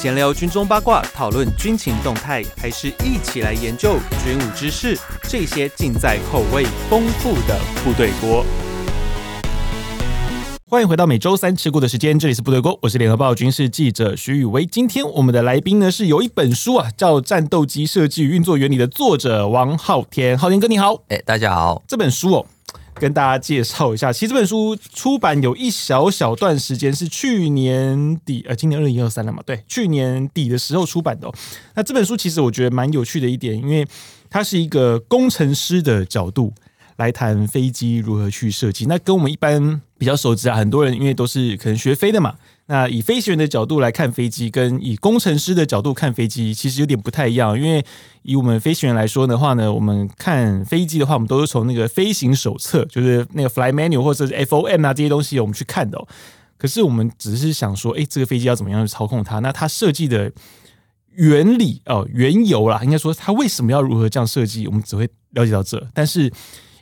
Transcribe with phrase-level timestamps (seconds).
[0.00, 4.98] 闲聊军中八卦，讨论军情动态，还是一起来研究军武知识？
[5.24, 8.42] 这些尽在口味丰富的部队锅。
[10.70, 14.64] 欢迎回到每周三吃锅的时间，这里是部队锅，我是联合报军事记者徐宇威。
[14.64, 20.38] 今天我们的来宾呢是有一本书啊，叫《战斗机设计与运作原理》的作者王浩天。
[20.38, 21.82] 浩天哥你好，哎，大家好。
[21.86, 22.46] 这本书哦。
[22.94, 29.42] 跟大家介绍一下，其实这本书出版有一小小段时间，是去年底，呃，今年二零二三了嘛？
[29.46, 31.30] 对，去年底的时候出版的。
[31.74, 33.86] 那这本书其实我觉得蛮有趣的一点，因为
[34.28, 36.52] 它是一个工程师的角度
[36.96, 38.86] 来谈飞机如何去设计。
[38.86, 42.34] 那跟我们一般比较熟知啊，很多人因为都是可能学飞的嘛。
[42.70, 47.60] 那以飞行员的角度来看飞机，跟以工程师的角度看飞机，其实有点不太一样。
[47.60, 47.84] 因为
[48.22, 55.98] 以我们飞行员来说的话呢，我们看飞机的话，我们都是从那个飞行手册，就是那个 Fly Manual 或者是 FOM 啊这些东西，我们去看的。
[56.56, 59.40] 可是我们只是想说，哎，这个飞机要怎么样去操控它？
[59.40, 60.30] 那它设计的
[61.16, 65.88] 原理哦，缘由啦，应该说它为什么要如何这样设计，我们只会了解到这。
[65.92, 66.32] 但是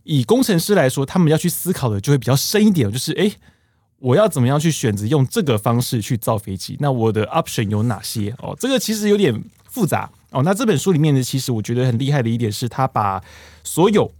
[0.04, 3.32] 以工程师来说，他们要去思考的就会比较深一点，就是哎。
[4.00, 6.76] 我要怎么样去选择用这个方式去造飞机？
[6.78, 8.32] 那我的 option 有哪些？
[8.38, 10.42] 哦，这个其实有点复杂哦。
[10.44, 13.20] 那这本书里面呢，其实我觉得很厉害的一点是，他把
[13.64, 14.12] 所有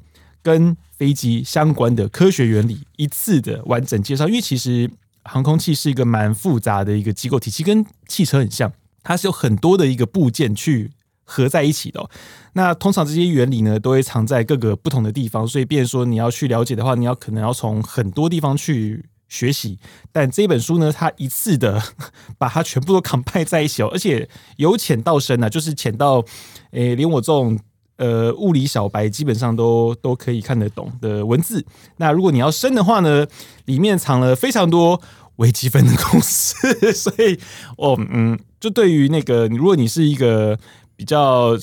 [0.43, 4.27] 跟飞机相关的科学原理一次的完整介绍。
[4.27, 4.91] 因为其实
[5.23, 8.73] 航空器是一个蛮复杂的一个机构体系，跟汽车很像，
[9.05, 10.91] 它是有很多的一个部件去
[11.23, 12.11] 合在一起的。
[12.55, 19.05] 那通常这些原理呢，都会藏在各个不同的地方，所以变说你要去了解的话，你要可能要从很多地方去。
[19.29, 19.79] 学习，
[20.11, 21.83] 但这本书呢，它一次的
[22.39, 26.25] 把它全部都 combine 在一起哦，而且由浅到深啊，就是浅到，
[26.71, 27.59] 诶、连我这种
[27.97, 31.65] 呃物理小白基本上都都可以看得懂的文字。
[31.99, 33.27] 那如果你要深的话呢，
[33.67, 35.01] 里面藏了非常多
[35.37, 36.57] 微积分的公式，
[36.95, 37.39] 所以
[37.77, 40.59] 哦，嗯，就对于那个，如果你是一个
[40.97, 41.57] 比较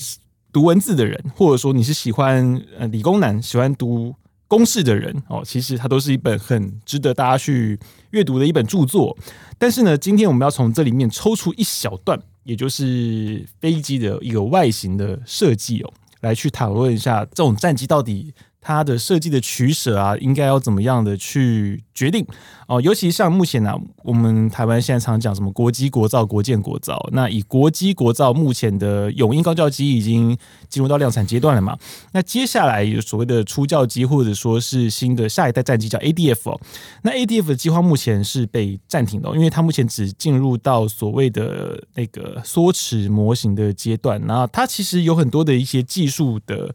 [0.52, 4.14] 读文字的人，或者说你是喜欢呃理工男，喜欢读。
[4.48, 7.78] 公式的人哦，其实它都是一本很值得大家去
[8.10, 9.16] 阅读的一本著作。
[9.58, 18.32] 但是呢，今天我们要从这里面抽出一小段，也就是飞机的一个外形的设计哦，来去讨论一下这种战机到底。
[18.66, 22.26] 它的设计的取舍啊，应该要怎么样的去决定
[22.66, 22.80] 哦？
[22.80, 23.72] 尤其像目前呢、
[24.02, 26.98] 我们台湾现在常讲什么国机国造、国建国造。
[27.12, 30.36] 那以国机国造目前的永鹰高教机已经
[30.68, 31.78] 进入到量产阶段了嘛？
[32.10, 36.58] 那接下来有所谓的初教机，或者说是新的下一代战机叫 ADF。
[37.02, 44.20] 那 ADF 的计划目前是被暂停的，因为它目前只进入到所谓的那个缩尺模型的阶段。
[44.26, 46.74] 那它其实有很多的一些技术的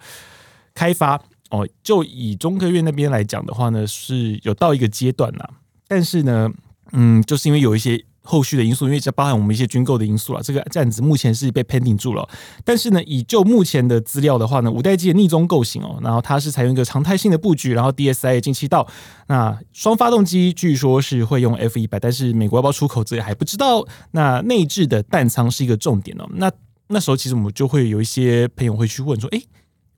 [0.73, 1.22] 开发。
[1.51, 5.50] 哦，就以中科院那边来讲的话呢，是有到一个阶段啦。
[5.88, 6.50] 但是呢，
[6.94, 12.25] 嗯，就是因为有一些后续的因素，因为这包含我们一些军购的因素啦，这个这样子目前是被 pending 住了。
[12.63, 18.88] 但是呢，以就目前的资料的话呢，五代机的逆中构型哦，然后它是采用一个常态性的布局，然后 DSI 进气道，
[19.28, 23.85] 那双发动机据说是会用 F 一百，但是美国要不要出口这还不知道。
[24.11, 26.29] 那内置的弹舱是一个重点哦。
[26.35, 26.50] 那
[26.88, 29.44] 那时候其实我们就会有一些朋友会去问说，诶。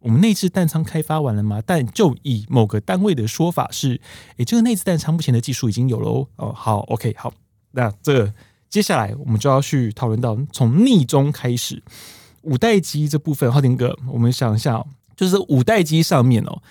[0.03, 1.61] 我们内置弹仓开发完了吗？
[1.65, 3.99] 但就以某个单位的说法是，
[4.37, 6.27] 诶，这个内置弹仓目前的技术已经有了哦。
[6.35, 7.33] 哦，好，OK，好，
[7.71, 8.31] 那这、
[8.69, 11.81] 接下来我们就要去讨论到从匿踪开始，
[12.41, 13.49] 五代机这部分。
[13.49, 16.61] 昊天哥，我们想一下哦，就是五代机上面哦，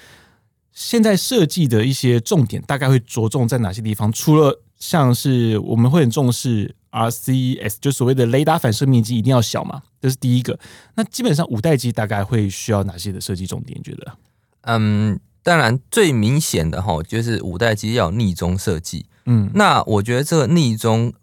[0.72, 4.12] 现在设计的一些重点大概会着重在哪些地方？
[4.12, 6.75] 除了像是我们会很重视。
[6.91, 10.59] RCS 就所谓的雷达反射面积一定要小嘛，这是第一个。
[10.97, 13.78] 那基本上五代机大概会需要哪些的设计重点？
[13.78, 14.12] 你觉得？
[14.62, 19.06] 嗯，当然最明显的哈，就是五代机要逆中设计。
[19.25, 21.15] 嗯，那我觉得这个匿踪。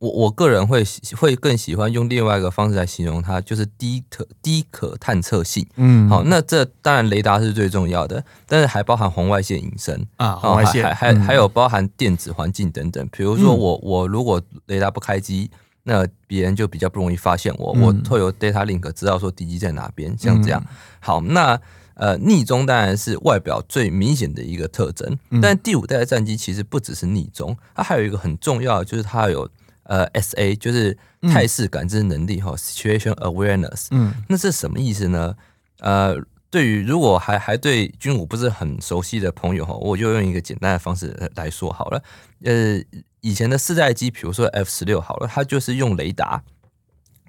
[0.00, 0.82] 我我个人会
[1.14, 5.66] 会更喜欢用另外一个方式来形容它，就是低可低可探测性。
[5.76, 13.06] 嗯，好，那这当然雷达是最重要的，但是还包含红外线隐身啊，红外线还还还有包含电子环境等等。
[13.12, 15.50] 比如说我我如果雷达不开机，
[15.82, 17.72] 那别人就比较不容易发现我。
[17.74, 20.64] 我会有 data link 知道说敌机在哪边，像这样。
[21.00, 21.60] 好，那
[21.92, 29.46] 呃逆中当然是外表最明显的一个特征，但第五代的战机其实不只是逆中，它还有一个很重要的就是它有。
[29.90, 33.88] 呃，S A 就是态势感知能力哈、嗯、，Situation Awareness。
[33.90, 35.34] 嗯，那是什么意思呢？
[35.80, 36.14] 呃，
[36.48, 42.00] 对于如果还还对军武不是很熟悉的朋友哈，我就用一个简单的方式来说好了。
[42.44, 42.80] 呃，
[43.20, 46.40] 以前的四代机，比如说 F 十六好了，它就是用雷达，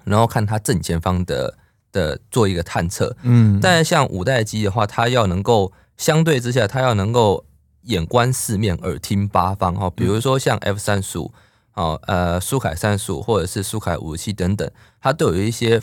[0.04, 1.58] 然后看它正前方的
[1.90, 3.16] 的做一个探测。
[3.22, 7.44] 嗯，但像五代机的话，它要能够相对之下，它要能够
[7.86, 9.90] 眼观四面，耳听八方哈。
[9.90, 11.32] 比如说像 F 三十五。
[11.74, 14.70] 哦，呃，苏凯三十五或者是苏凯五十七等等，
[15.00, 15.80] 它都有一些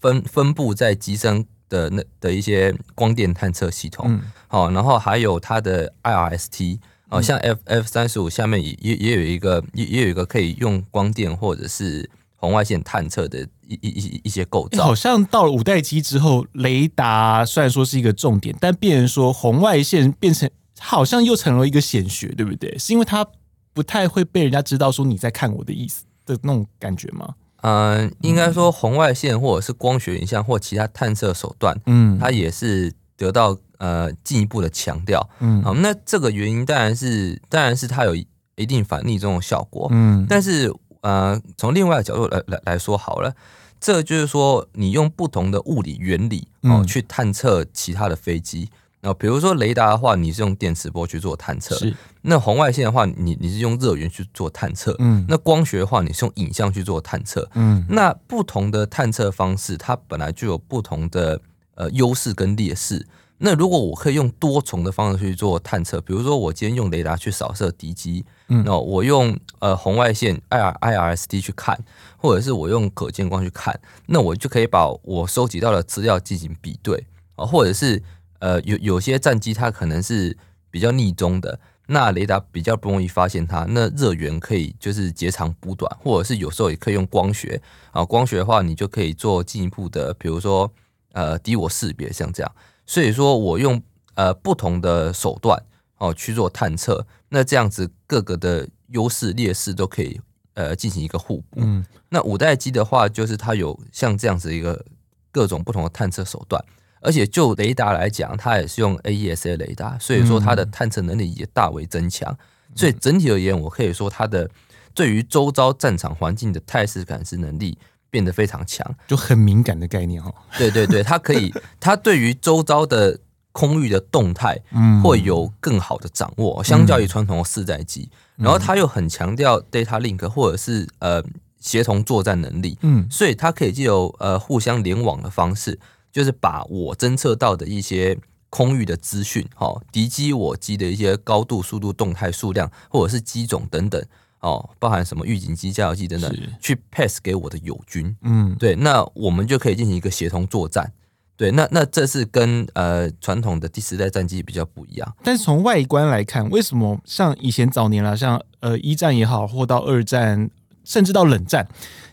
[0.00, 4.20] 分分布在机身的那的一些光电探测系统。
[4.46, 6.78] 好、嗯，然后还有它的 IRST，
[7.08, 14.84] 哦，像 F F 三十五下面也也也有一个也也有一个可以用光电或者是红外线探测的一一一一些构造。
[14.84, 20.48] 好像到了五代机之后，雷达虽然说是一个重点，但变成说红外线变成
[20.78, 22.78] 好像又成了一个显学，对不对？
[22.78, 23.26] 是因为它。
[23.72, 27.34] 不太会被人家知道说你在看我的意思的那种感觉吗？
[27.62, 38.16] 嗯，应该说红外线或者是光学影像或其他探测手段，嗯，它也是得到呃进一步的强调，嗯，好，那这个原因当然是当然是它有
[38.56, 43.32] 一定反逆这种效果，嗯，但是呃从另外的角度来来来说好了，
[43.80, 48.68] 这就是说你用不同的物理原理哦去探测其他的飞机。
[49.04, 54.94] 那比如说雷达的话，你是用电磁波去做探测；是那红外线的话，你你是用热源去做探测。
[55.00, 57.50] 嗯，那光学的话，你是用影像去做探测。
[57.54, 61.40] 嗯，那不同的探测方式，它本来就有不同的
[61.74, 63.04] 呃优势跟劣势。
[63.38, 71.76] 那如果我可以用多重的方式去做探测，比如说我今天用雷达去扫射敌机，嗯，那我用呃红外线 I R I R S T 去看，
[72.16, 77.04] 或者是我用可见光去看，那我就可以把我收集到的资料进行比对
[77.34, 78.00] 啊，或者是。
[78.42, 80.36] 呃，有有些战机它可能是
[80.68, 87.62] 比较逆中的，那雷达比较不容易发现它，那热源可以就是截长补短，或者是有时候也可以用光学
[87.92, 90.68] 啊，光学的话你就可以做进一步的，比如说
[91.12, 92.52] 呃敌我识别像这样，
[92.84, 93.80] 所以说我用
[94.14, 95.62] 呃不同的手段
[95.98, 100.20] 哦去做探测，那这样子各个的优势劣势都可以
[100.54, 101.60] 呃进行一个互补。
[101.60, 104.84] 嗯，那五代机的话，就是它有像这样子一个
[105.30, 106.60] 各种不同的探测手段。
[107.02, 112.36] 而且就雷达来讲，它也是用 AESA 雷达，所以说它的探测能力也大为增强。
[112.74, 114.48] 所以整体而言，我可以说它的
[114.94, 117.76] 对于周遭战场环境的态势感知能力
[118.08, 120.34] 变得非常强，就很敏感的概念哦。
[120.56, 123.18] 对对对，它可以， 它对于周遭的
[123.52, 124.58] 空域的动态，
[125.02, 128.08] 会有更好的掌握，相较于传统的四代机。
[128.36, 131.22] 然后它又很强调 data link 或者是呃
[131.60, 135.78] 协同作战能力，嗯，所以它可以借由呃互相联网的方式。
[136.12, 138.18] 就是把我侦测到的一些
[138.50, 144.04] 空域的资讯，哈，敌机我机的一些高度、速度、动态、数量，或者是机种等等，
[144.40, 146.30] 哦，包含什么预警机、加油机等等，
[146.60, 150.92] 去 pass 给我的友军，嗯，对，那我们就可以进行一个协同作战，
[151.34, 155.16] 对，那那这是跟呃传统的第四代战机比较不一样。
[155.22, 160.50] 但是从外观来看，为什么像以前早年啦，像呃一战也好，或到二战，
[160.84, 161.66] 甚至到冷战，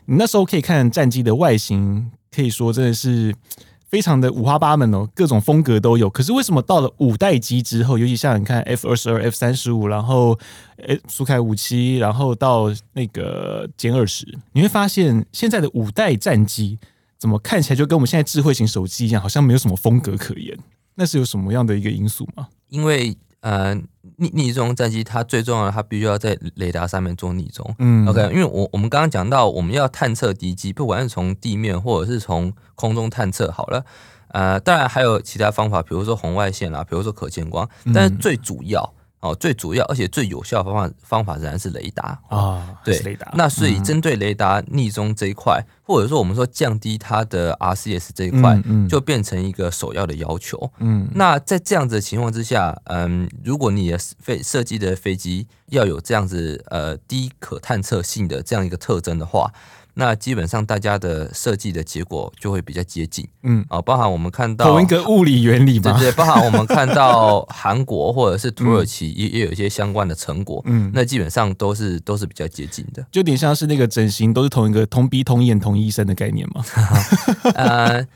[0.06, 3.34] 你那时候可以看战机的外形，可以说真的是。
[3.90, 6.08] 非常的五花八门哦，各种风格都有。
[6.08, 10.38] 可是为什么到了五代机之后，尤其像你看 F 二十二、F 三十五，然后
[10.76, 16.78] 诶苏凯五七，然后到那个歼二十，你会发现现在的五代战机
[17.18, 20.56] 怎么看起来就跟我们现在智慧型手机一样，好像没有什么风格可言。
[20.94, 22.46] 那是有什么样的一个因素吗？
[22.68, 23.80] 因为呃。
[24.16, 27.74] 逆逆中战机，它最重要的，它必须要在雷达上面做逆中。
[27.78, 33.84] 嗯，OK，因为我我们刚刚讲到，我们要探测敌机，不管是从地面或者是从空中探测，好了，
[34.28, 38.92] 呃，当然还有其他方法，比如说红外线啦，比如说可见光，但是最主要。
[39.20, 43.30] 哦，最主要而且最有效的方法方法仍然是雷达啊，哦、对，雷达。
[43.34, 50.70] 那所以针对雷达逆中这一块，嗯、或者说我们说降低它的 RCS 这一块，嗯嗯、就变成一个首要的要求。
[50.78, 59.52] 嗯，那在这样子的情况之下，嗯，如果你的飞设计的飞机要有这样子呃低可探测性的这样一个特征的话。
[60.00, 63.62] 那基本上大家的设计的结果就会比较接近，嗯。
[63.68, 76.64] 啊，包含我们看到同一个物理原理嘛，对对，包含我们看到 韩国或者是土耳其也也有一些相关的成果，嗯，那基本上都是都是比较接近的，就有点像是那个整形都是同一个同鼻同眼同医生的概念嘛。
[77.54, 78.06] 呃，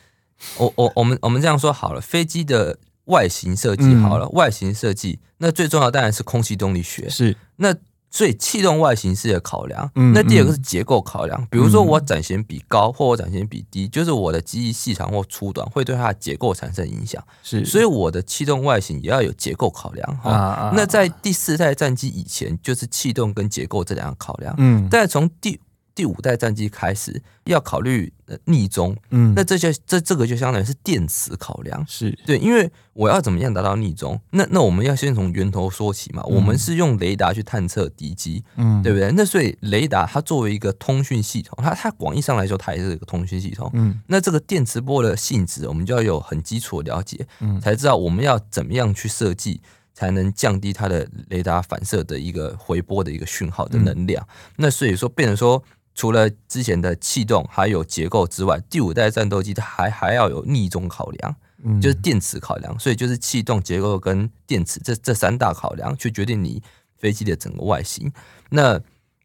[0.57, 7.37] 我我我们我们这样说好了，飞机的外形设计好了，嗯、外形设计那最重要当然是空气动力学，是。
[7.57, 7.75] 那。
[8.15, 11.45] 所以气动外形是一个考量，那第二个是结构考量。
[11.51, 17.21] 比如说我展弦比高或我展弦比低，就是我的机翼细长或粗短会对它的结构产生影响。
[17.43, 20.17] 是，所以我的气动外形也要有结构考量。
[20.19, 24.55] 哈，那在第四代战机以前，就是气动跟结构这两个考量。
[24.59, 25.59] 嗯，但从第
[25.95, 28.13] 第五代战机开始要考虑
[28.47, 32.11] 逆中，嗯，那这些这这个就相当于是电磁考量，是。
[32.27, 34.21] 对，因为我要怎么样达到逆中？
[34.31, 39.13] 那那我们要先从源头说起嘛，嗯、我们是用雷达去探测敌机，嗯，对不对？
[39.13, 49.61] 那所以雷达它作为一个通讯系统，它它广义上来说它也是一个通讯系统，嗯，那这个电磁波的性质，我们就要有很基础的了解，嗯，才知道我们要怎么样去设计
[49.93, 54.27] 才能降低它的雷达反射的一个回波的一个讯号的能量。
[54.29, 55.63] 嗯、那所以说，变成说，
[55.95, 62.79] 除了之前的气动还有结构之外，第五代战斗机它还还要有逆中考量，嗯、就是电池考量。
[62.79, 66.63] 所以就是气动、结构跟电池这这三大考量，去决定你
[66.97, 68.13] 飞机的整个外形。
[68.51, 68.81] 那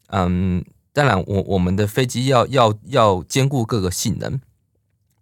[0.07, 4.39] 嗯，当然我我们的飞机要要要兼顾各个性能。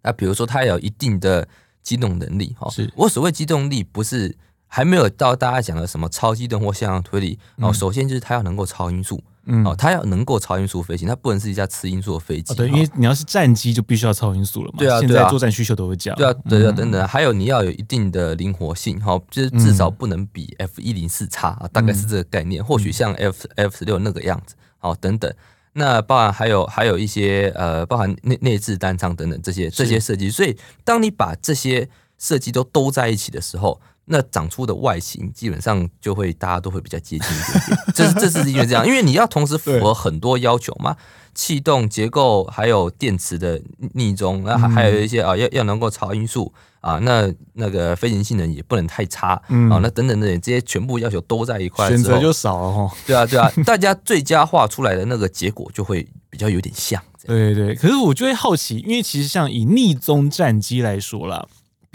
[0.02, 1.48] 那比如说它有一定的
[1.82, 4.36] 机动能力，哈，是我所谓机动力不是。
[4.70, 25.32] 还没有到大家讲的什么超机动或向上推力，然后首先就是它要能够超音速，嗯，哦，它要能够超音速飞行，它不能是一架次音速的飞机，对，因为你要是战机就必须要超音速了嘛，对啊，现在作战需求都会讲，对啊，对啊，等等，还有你要有一定的灵活性，哈，就是至少不能比 F 一零四差啊，大概是这个概念，或许像 F F 十六那个样子，好，等等，
[25.72, 31.88] 那包含还有还有一些呃，包含内内置单舱等等这些这些设计，所以当你把这些
[32.18, 33.80] 设计都兜在一起的时候。
[34.10, 40.96] 那长出的外形基本上就会大家都会比较接近一点点， 这是这是因为这样，因为你要同时符合很多要求嘛，
[41.34, 43.60] 气动结构还有电池的
[43.94, 52.96] 逆中，那还还有一些啊要要能够超音速啊，那那个飞行性能也不能太差啊，那等等的这些全部要求都在一块，选择就少了哈。
[53.06, 57.02] 对啊对啊，大家最佳化出来的那个结果就会比较有点像。
[57.26, 61.46] 对对，可是我就会好奇，因为其实像以逆中战机来说啦。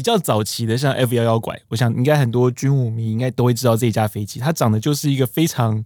[0.03, 5.81] 比较早期的像 F 幺幺拐，我想应该很多军武迷应该都会知道这一架飞机，它长得就是一个非常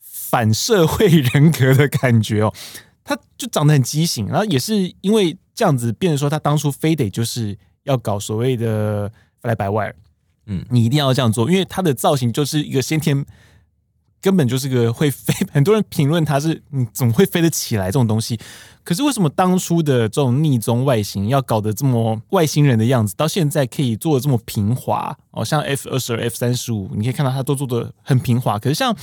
[0.00, 2.52] 反社会人格的感觉哦，
[3.04, 9.08] 它就长得很畸形，然后也是因为这样子，变成说他当初非得就是要搞所谓的
[9.40, 9.94] fly by wire，
[10.46, 13.24] 嗯，你一定要这样做，因为它的造型就是一个先天。
[14.20, 18.38] 根本就是个会飞， 很多人评论它是，你怎么会飞得起来这种东西？
[18.82, 25.16] 可是为什么当初的这种逆中外形要搞得这么外星人的样子，到现在可以做的这么平滑？
[25.30, 28.58] 哦，像 F 二十二、F 三十五，你可以看到它都做的很平滑。
[28.58, 28.94] 可是像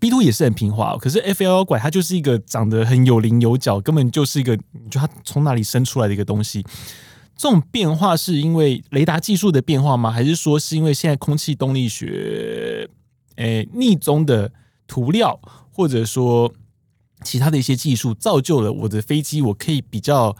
[0.00, 6.64] B two 也是很平滑，可是 F 幺幺拐它就是一个长得很有棱有角，根本就是一个，你觉得它从哪里生出来的一个东西？
[7.36, 10.10] 这种变化是因为雷达技术的变化吗？
[10.10, 12.88] 还是说是因为现在空气动力学？
[13.36, 14.52] 诶，逆中的
[14.86, 15.40] 涂料，
[15.72, 16.54] 或者说
[17.22, 20.36] 其他的一些技术，造就了我的飞机，我可以比较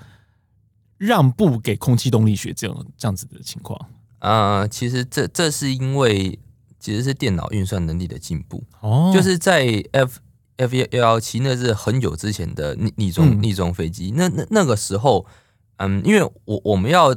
[0.99, 3.89] 让步给空气动力学这样这样子的情况。
[4.21, 6.39] 呃，其实这这是因为
[6.79, 8.63] 其实是电脑运算能力的进步。
[8.81, 10.21] 哦，就是在 F
[10.57, 15.27] F 幺幺七那是很久之前的逆逆中逆中飞机，那那那个时候，
[15.79, 17.17] 嗯，因为我我们要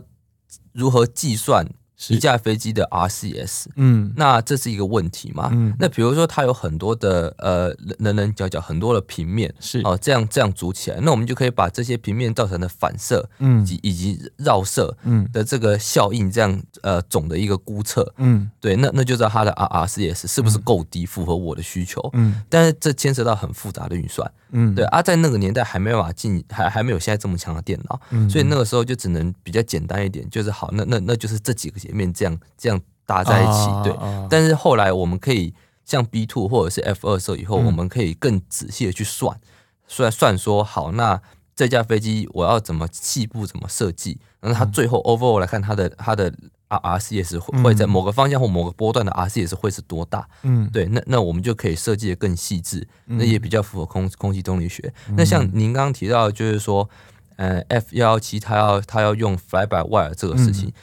[0.73, 1.69] 如何计算？
[2.09, 5.49] 一架飞机的 RCS，嗯，那这是一个问题嘛？
[5.51, 9.81] 嗯，那比如说它有很多的呃棱棱角角，很多的平面是。
[9.81, 15.27] 哦，这样这样组起来，那我们就可以把这些平面造成的反射，嗯，以及以及绕射，嗯。
[15.33, 31.77] 的这个效应，这样呃总的一个估测，嗯，对，那那就知道它的 R RCS 是不是够低，符合我的需求，嗯，但是这牵涉到很复杂的运算，嗯，对啊，在那个年代还没有办法进，还还没有现在这么强的电脑，嗯，所以那个时候就只能比较简单一点，就是好，那那那就是这几个。
[31.79, 33.93] 前面这样这样搭在一起，对。
[34.29, 35.53] 但是后来我们可以
[35.85, 39.39] 像 B two 或者是 F 二时以后，我们可以更仔细的去算，
[39.87, 41.21] 算算说好，那
[41.55, 46.33] 这架飞机我要怎么细部怎么设计，然后它最后 overall 来看，它的它的
[46.75, 50.27] R C S 会会在某个方向或某个波段的 R C S 会是多大？
[50.43, 50.85] 嗯，对。
[50.85, 54.93] 那那我们就可以设计的更细致，那也比较符合空空气动力学。
[55.15, 56.89] 那像您刚刚提到，就是说，
[57.37, 60.73] 呃，F 幺幺七它要它要用 fly by wire 这个事情。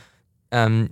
[0.50, 0.88] 嗯，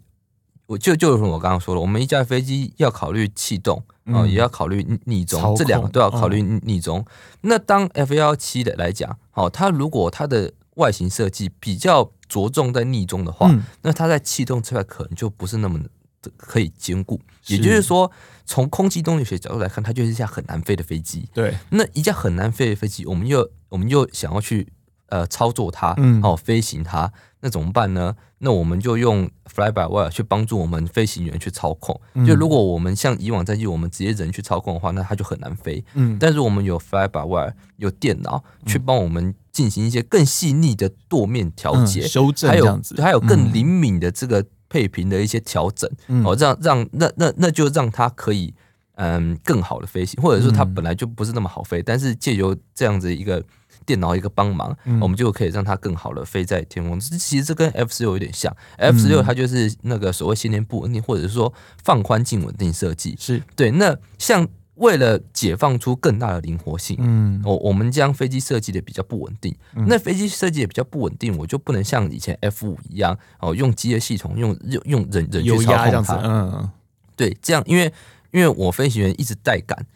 [0.67, 7.05] 我就就是我刚刚说了，我们一架飞机要考虑气动啊，也要考虑逆中，这两个都要考虑逆中。
[7.43, 15.79] 那当 F 幺七的来讲，好，它如果它的外形设计比较着重在逆中的话，那它在气动这块可能就不是那么
[16.23, 17.21] 的可以兼顾。
[17.49, 18.11] 也就是说，
[18.47, 21.29] 从空气动力学角度来看，它就是一架很难飞的飞机。
[21.35, 24.73] 对，那一架很难飞的飞机，我们又我们又想要去
[25.09, 27.13] 呃操作它，哦，飞行它。
[27.41, 28.17] 那怎么办呢？
[28.39, 32.01] 那我们就用 fly by wire 去帮助我们飞行员去操控。
[32.27, 35.85] 就如果我们像以往在机，我们直接人去操控的话，那它就很难飞。
[35.95, 45.91] 嗯，但是我们有 fly by wire，有电脑去帮我们进行一些更细腻的舵面调节、修正，还有还有更灵敏的这个配平的一些调整。
[46.25, 48.55] 哦，让让那那那就让它可以
[48.95, 53.43] 嗯更好的飞行，或者说它本来就不是那么好飞，但是借由这样子一个。
[53.85, 56.99] 电脑一个帮忙，嗯、我们就可以让它更好的飞在天空。
[57.01, 63.17] 其实这跟 F 十六有点像，F 十六它就是那个所谓先天不稳定，或者是说放宽镜稳定设计。
[63.19, 63.71] 是对。
[63.71, 64.47] 那像
[64.77, 69.55] 为了解放出更大的灵活性，嗯，我我们将飞机设计的比较不稳定。
[69.77, 76.21] 嗯、那飞机设计也比较不稳定，我就不能像以前 F 五一样哦，用机械系统用用用人人去操控它。
[76.25, 76.71] 嗯。
[77.15, 77.93] 对，这样因为
[78.31, 79.87] 因为我飞行员一直带杆，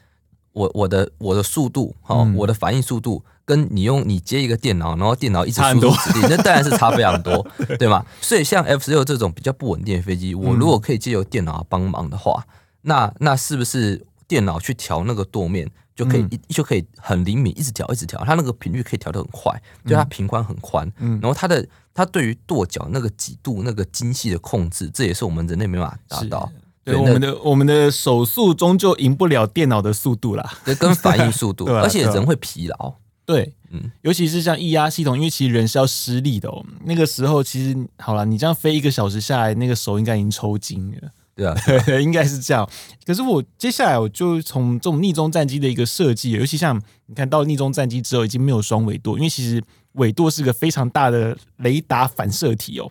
[0.57, 7.45] 我我的我的速度哈，嗯、我的反应速度跟你用你接一个电脑，然后电脑一直输入指令，那当然是差非常多，
[7.77, 8.03] 对吗？
[8.21, 15.69] 所以像 F 十六这种比较不稳定的飞机，我如果可以借由电脑帮忙的话，嗯、那那是不是电脑去调那个舵面？
[15.95, 26.51] 就可以一、嗯、就可以很灵敏，一直调一直调，它那个频率可以调得很快，就它平宽很宽，嗯、然后它的它对于舵脚那个几度那个精细的控制，这也是我们人类没办法达到。
[26.87, 32.93] 对，我们的我们的手速终究赢不了电脑的速度啦，对，跟反应速度， 而且人会疲劳。
[33.25, 36.65] 对，嗯，尤其是像液压系统，因为其实人是要施力的哦。
[36.85, 41.09] 那个时候其实好了，你这样飞一个小时下来，那个手应该已经抽筋了。
[41.35, 41.53] 对啊，
[41.85, 42.67] 对，应该是这样。
[43.05, 49.61] 可是我接下来我就从这种逆中战机的一个设计，尤其像你看到逆中战机之后，已经没有双尾舵，因为其实
[49.95, 52.89] 尾舵是个非常大的雷达反射体哦。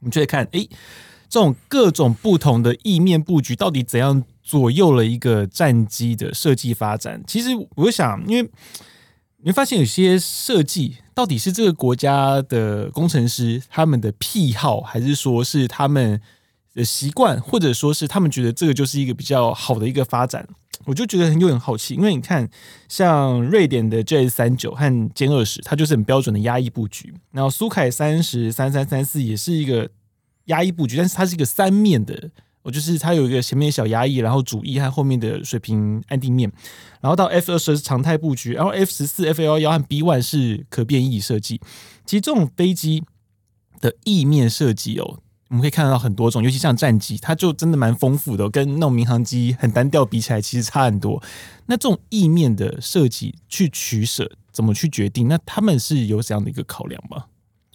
[0.00, 0.64] 我们就会看，哎，
[1.28, 7.22] 这种各种不同的翼面布局到底怎样左右了一个战机的设计发展？
[7.26, 8.50] 其实我想，因为
[9.38, 16.20] 你会发现有些设计到底是这个国家的工程师他们的癖好，还是说是他们
[16.74, 20.48] 的习惯，或者说是他们觉得这个就是一个比较好的一个发展，
[20.86, 21.94] 我就觉得很有点好奇。
[21.94, 22.48] 因为你看，
[22.88, 27.12] 像瑞典的 J 三九和歼二十，它就是很标准的压抑布局。
[27.32, 29.90] 然后苏凯三十、三三、三四也是一个
[30.48, 32.30] 压翼布局，但是它是一个三面的，
[32.62, 36.52] 我就是它有一个前面小压翼，然后主翼和后面的水平安定面。
[37.00, 41.60] 然后到 F 二十是常态布局，然后 F 十四、F 幺幺和 B one 是可变翼设计。
[42.04, 43.04] 其实这种飞机
[43.80, 45.20] 的翼面设计哦。
[45.50, 51.22] 我们可以看到很多种，尤其像战机，它就真的蛮丰富的，跟那种民航机很单调比起来，其实差很多。
[51.64, 55.26] 那这种翼面的设计去取舍，怎么去决定？
[55.26, 57.24] 那他们是有怎样的一个考量吗？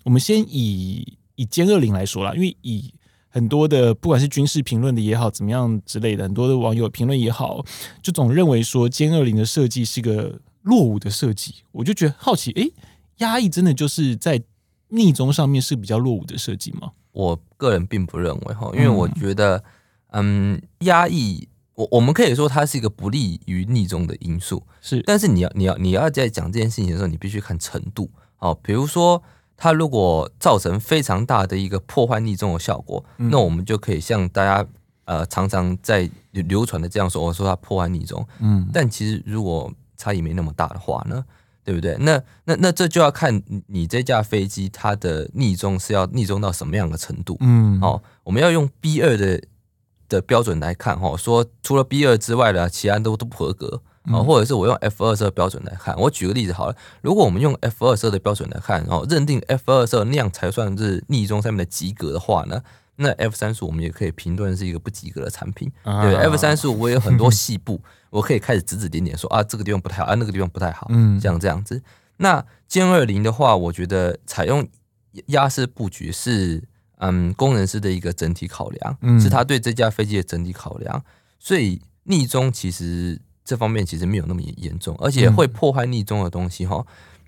[0.03, 2.93] 我们先以以歼二零来说啦，因为以
[3.29, 7.65] 很多的不管是军事评论的也好，怎么样之类的，很多的网友评论也好，
[8.01, 11.55] 就总认为说歼二零的设计是个落伍的设计。
[11.71, 12.71] 我就觉得好奇，诶，
[13.17, 14.41] 压抑真的就是在
[14.89, 16.91] 逆中上面是比较落伍的设计吗？
[17.11, 19.63] 我个人并不认为哈，因为我觉得，
[20.11, 25.01] 嗯，压抑我我们可以说它是一个不利于逆中的因素，是。
[25.01, 28.57] 但是你要你要你要在讲这件事情的时候，你必须看程度哦。
[28.61, 29.21] 比如说，
[29.63, 34.67] 它如果造成非常大的一个破坏逆中的效果，嗯、那我们就可以像大家
[35.05, 38.67] 呃常常在流传的这样说，我说它破坏逆中，嗯。
[38.73, 41.23] 但其实如果差异没那么大的话呢？
[41.63, 41.95] 对不对？
[42.01, 47.37] 那那那这就要看你这架飞机它的逆中是要逆中到什么样的程度。
[47.39, 49.41] 嗯，好，我们要用 B 二的
[50.09, 55.95] 的标准来看哈，说除了 B 二之外的其他都都不合格啊，或者是我用 F 二十二标准来看。
[55.97, 62.61] 我举个例子好了，如果我们用 F 二十二的标准来看，然后认定 F 二十二那样才算是逆中上面的及格的话呢？
[62.95, 71.81] 那 F 三十五我们也可以评论是一个不及格的产品，对 F 三十五我也有很多细部，我可以开始指指点点说啊，这个地方不太好，啊，那个地方不太好，嗯，像这样子。
[72.17, 74.67] 那歼二零的话，我觉得采用
[75.27, 76.63] 压式布局是
[76.99, 81.03] 嗯工程师的一个整体考量，是他对这架飞机的整体考量，
[81.39, 83.19] 所以逆中其实
[83.53, 86.83] 这方面其实没有那么严重，而且会破坏逆中的东西哈，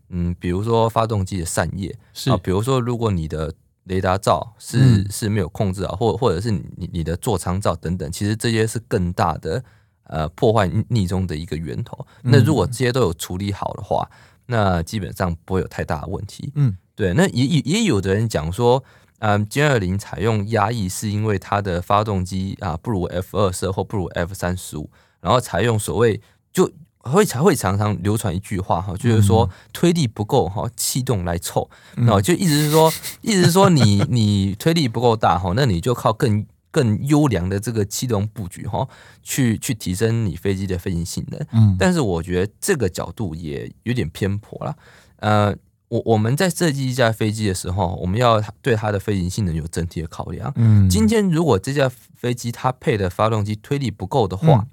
[0.09, 9.63] 嗯，比如说发动机的扇叶，是啊，比如说如果你的雷达罩是、嗯、是没有控制啊，或或者是你你的座舱罩等等，其实这些是更大的
[10.05, 12.07] 呃破坏逆中的一个源头。
[12.23, 14.09] 嗯、那如果这些都有处理好的话，
[14.47, 16.51] 那基本上不会有太大的问题。
[16.55, 17.13] 嗯，对。
[17.13, 18.83] 那也也也有的人讲说，
[19.19, 24.89] 嗯，歼二零采用压抑是因为它的发动机啊不如 F 二十二或不如 F 三十五，
[25.25, 26.21] 然后采用所谓
[26.53, 26.71] 就。
[27.07, 38.89] 会才会常常流传一句话哈，就是说推力不够哈，气动来凑，然后就意思是说， 意思是说你你推力不够大哈，那你就靠更更优良的这个气动布局哈，
[39.21, 41.39] 去去提升你飞机的飞行性能。
[41.51, 44.75] 嗯，但是我觉得这个角度也有点偏颇了。
[45.17, 45.55] 呃，
[45.89, 50.51] 我我们在设计一架飞机的时候，我们要对它的飞行性能有整体的考量。
[50.55, 54.65] 嗯，今天如果这架飞机它配的发动机推力不够的话，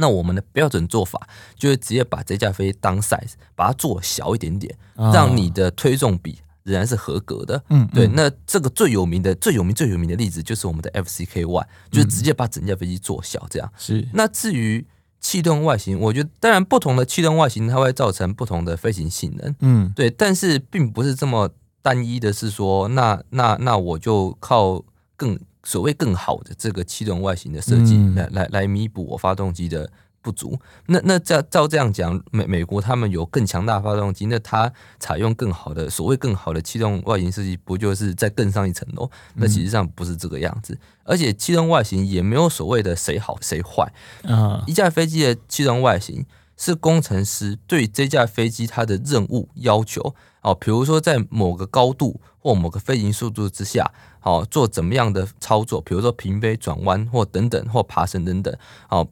[0.00, 7.62] 那我们的标准做法就是直接把这架飞机当 size，把它做小一点点，让你的推重比仍然是合格的。
[7.68, 8.08] 嗯，对。
[8.08, 13.70] 那这个最有名的、最有名、最有名的例子就是我们的 FCK One，就是直接把整架飞机做小这样。
[13.76, 14.08] 是。
[14.14, 14.86] 那至于
[15.20, 19.54] 气动外形，我觉得当然不同的气动外形它会造成不同的飞行性能。
[19.60, 20.10] 嗯，对。
[20.10, 21.50] 但是并不是这么
[21.82, 24.82] 单一的，是说那那那我就靠
[25.16, 25.38] 更。
[25.62, 29.90] 所谓更好的这个气动外形的设计，来来来弥补我发动机的
[30.22, 30.58] 不足。
[30.86, 39.10] 那那照照这样讲，美美国他们有更强大的发动机，那它采用更好的所谓更好的气动外形设计，不就是再更上一层楼？
[39.34, 43.92] 那其实上不是这个样子，而且气动外形也没有所谓的谁好谁坏。
[44.24, 46.24] 啊，一架飞机的气动外形
[46.60, 50.14] 是工程师对这架飞机它的任务要求。
[50.42, 58.54] 哦，比如说在某个高度或某个飞行速度之下，好做怎么样的操作，比如说平飞、转弯或等等或爬升等等，
[58.88, 59.08] 好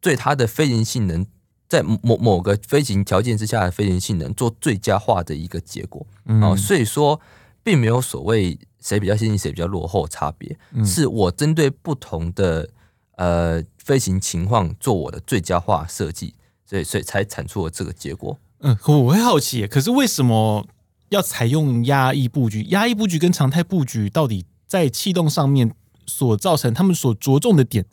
[0.00, 1.26] 对它的飞行性能，
[1.68, 6.06] 在某某个飞行条件之下的飞行性能做最佳化的一个结果。
[6.40, 7.20] 哦，所以说
[7.64, 12.68] 并没有所谓谁比较先进谁比较落后差别，是我针对不同的
[13.16, 16.34] 呃飞行情况做我的最佳化设计，
[16.72, 18.38] 所以所以才产出了这个结果。
[18.60, 20.66] 嗯，我会好奇，可是为什么
[21.10, 22.62] 要采用压抑布局？
[22.70, 25.74] 压抑布局跟常态布局到底在气动上面
[26.06, 27.84] 所造成他们所着重的点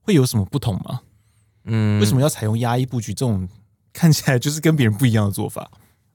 [0.00, 1.02] 会有什么不同吗？
[1.66, 3.48] 嗯，为什么要采用压抑布局这种
[3.92, 5.70] 看起来就是跟别人不一样的做法？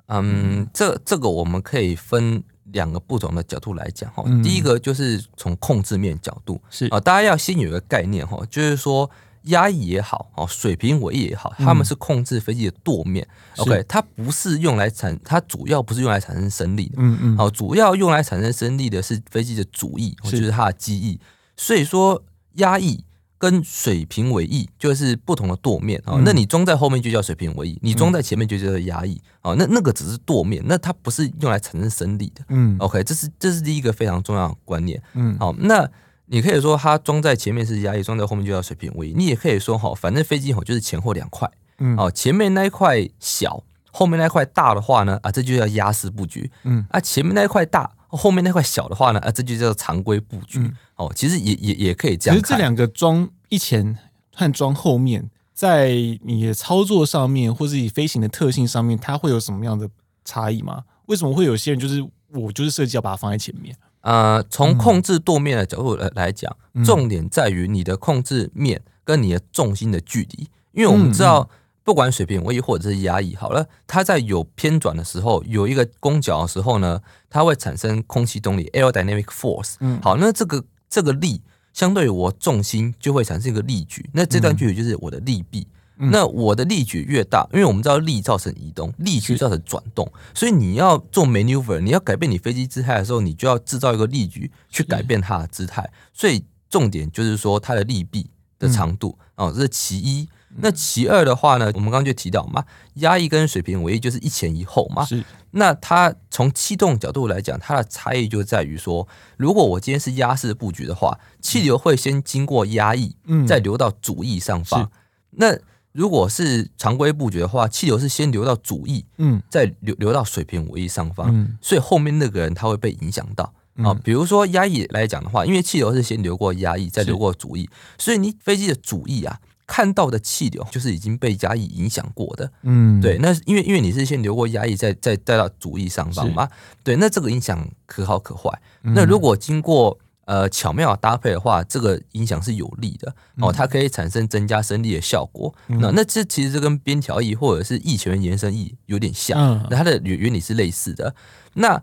[0.07, 4.21] 嗯，这这个我们可以分两个不同的角度来讲哈。
[4.25, 9.09] 嗯，第一个就是从控制面角度是啊，大家要先有一个概念哈，就是说。
[9.43, 13.27] 压抑也好，哦，水平尾翼也好，他们是控制飞机的舵面。
[13.57, 16.95] 嗯、OK，它不是用来产，它主要不是用来产生升力的。
[16.97, 21.19] 嗯嗯，好，主要用来产生升力的是飞机的主翼，就是它的机翼。
[21.57, 22.23] 所以说，
[22.55, 23.03] 压抑
[23.39, 26.13] 跟水平尾翼就是不同的舵面啊。
[26.17, 29.19] 嗯、那你装在后面就叫水平尾翼，你装在前面就叫做压抑。
[29.41, 32.43] 哦，那那个只是舵面，那它不是用来产生升力的。
[32.49, 35.01] 嗯，OK，这是这是第一个非常重要的观念。
[35.13, 35.89] 嗯，好，那。
[36.31, 39.13] 你可以说它装在前面是压抑，装在后面就叫水平位移。
[39.13, 52.39] 你也可以说哈，反正飞机吼就是前后两块，嗯，哦，前面那一块小，后面那块大的话呢，啊，这就叫压式布局，嗯，啊，前面那一块大，后面那块小的话呢，啊，这就叫常规布局，嗯、哦，其实也也也可以这样。
[52.39, 53.97] 其实这两个装一前
[54.33, 55.89] 和装后面，在
[56.23, 59.89] 你的操作上面，或是你飞行的特性上面，它会有什么样的
[60.23, 60.83] 差异吗？
[61.07, 63.75] 为什么会有些人就是我就是设计要把它放在前面？
[64.01, 70.49] 呃，从控制舵面的角度来来讲，嗯、重点在于你的控制面跟你的重心的距离。
[70.73, 71.49] 因为我们知道，
[71.83, 79.75] 不管水平位移或者是压抑，好了，它在有偏转的时候，有一个攻角的时候呢，它会产生空气动力 （aerodynamic force）。
[79.79, 81.41] 嗯，好，那这个这个力
[81.73, 85.67] 相对于我重心就会产生一个力矩，那这段距离就是我的力臂。
[86.09, 95.91] 那我的力矩越大，因为我们知道力造成移动，力矩造成转动，所以你要做 maneuver，你要改变你飞机姿态的时候，你就要制造一个力矩去改变它的姿态。
[96.13, 100.27] 所以重点就是说它的力臂的长度哦，这是其一。
[100.57, 105.05] 那其二的话呢，我们刚刚就提到嘛，压抑跟水平尾翼就是一前一后嘛。
[105.05, 105.23] 是。
[105.51, 114.91] 那它从气动角度来讲，它的差异就在于说，如果我今天是压式布局的话，气流会先经过压抑，嗯，再流到主翼上方。
[115.31, 115.57] 那
[115.91, 123.93] 如果是常规布局的话，气流是先流到主翼，嗯，再流流到水平尾翼上方，嗯，所以后面那个人他会被影响到啊。
[123.93, 133.17] 比如说压抑来讲的话，因为气流是先流过压抑，再流过主翼，所以你飞机的主翼啊，看到的气流就是已经被压抑影响过的，嗯，对。
[133.17, 136.49] 那因为因为你是先流过压抑，再再带到主翼上方嘛，
[136.83, 136.95] 对。
[136.95, 138.49] 那这个影响可好可坏。
[138.81, 145.53] 那如果经过呃，巧妙搭配的话，这个影响是有利的哦，它可以产生增加升力的效果。
[145.67, 151.13] 嗯、那那这其实这跟边条翼或者是翼前缘延伸翼有点像，嗯、那它的原原理是类似的。
[151.55, 151.81] 那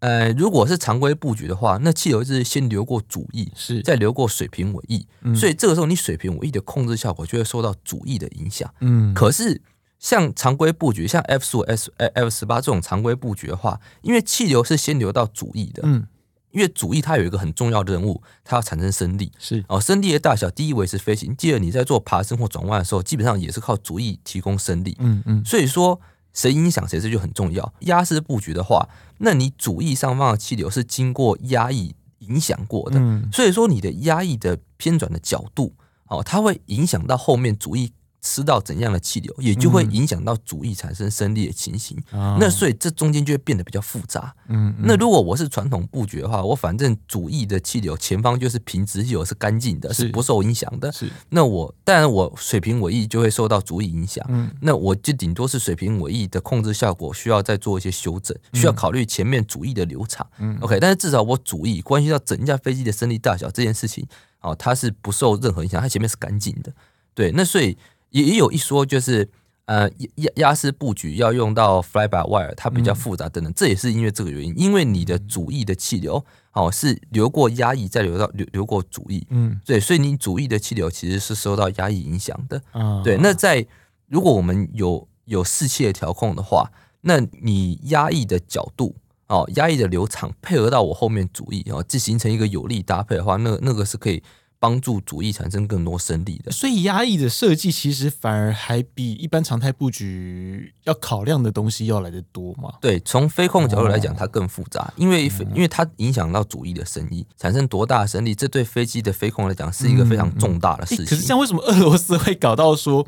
[0.00, 8.68] 呃，如果是常规布局的话，那气流是先流过主翼，是再流过水平尾翼，嗯、所以这个时候你水平尾翼的控制效果就会受到主翼的影响。
[8.80, 9.62] 嗯，可是
[9.98, 16.06] 像常规布局，像 F 十五、S F 十八这种常规布局的话，因为气流是先流到主翼的，嗯。
[16.50, 19.64] 因为主翼它有一个很重要的任务，它要产生升力，是。
[19.68, 26.00] 哦，升力的大小，第一维持飞行，第二你在做爬升或转弯的时候，基本上也是靠主翼提供升力，嗯嗯，所以说
[26.32, 27.72] 谁影响谁这就很重要。
[27.80, 35.74] 压式布局的话，那你主翼上方的气流是经过压抑影响过的，嗯，所以说你的压抑的偏转的角度，
[36.06, 37.92] 哦，它会影响到后面主翼。
[38.22, 41.96] 吃到怎样的气流，也就会影响到主翼产生升力的情形。
[42.12, 44.34] 嗯、那所以这中间就会变得比较复杂。
[44.48, 50.92] 嗯，嗯，那如果我是传统布局的话，我反正主翼的气流前方就是平直气流是干净的，是不受影响的。
[50.92, 54.24] 是，那我当然我水平尾翼就会受到主翼影响。
[54.28, 60.26] 嗯，那我就顶多是水平尾翼的控制效果需要再做一些修正，需要考虑前面主翼的流场。
[60.38, 64.06] 嗯，OK，但是至少我主翼关系到整架飞机的升力大小这件事情，
[64.40, 66.70] 哦，它是不受任何影响，它前面是干净的。
[67.14, 67.78] 对，那所以。
[68.10, 69.28] 也也有一说，就是
[69.66, 83.16] 呃压压式布局要用到 fly by wire，它比较复杂等等，嗯、这也是因为这个原因，因为你的主翼的气流哦是流过压抑再流到流流过主翼，嗯，对，所以你主翼的气流其实是受到压抑影响的，嗯，对。
[83.18, 83.64] 那在
[84.06, 86.70] 如果我们有有四气的调控的话，
[87.02, 88.96] 那你压抑的角度
[89.28, 94.22] 哦，压抑的流场配合到我后面主翼哦，这形成一个有力搭配的话，那那个是可以。
[94.62, 102.74] 帮助主翼产生更多生力的，所以压抑的设计其实反而还比一般常态布局要考量的东西要来得多嘛？
[102.78, 111.06] 对，从飞控角度来讲，它更复杂，因为因为它影响到主翼的生意，产生多大的生力，这对飞机的飞控来讲是一个非常重大的事情。
[111.06, 113.06] 可是像为什么俄罗斯会搞到说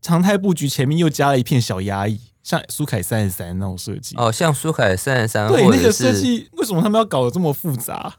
[0.00, 4.14] 常态布局前面又加了一片小压抑，像苏凯三十三那种设计？
[4.16, 8.14] 哦，像苏凯三十三，对那个设计，为什么他们要搞得这么复杂？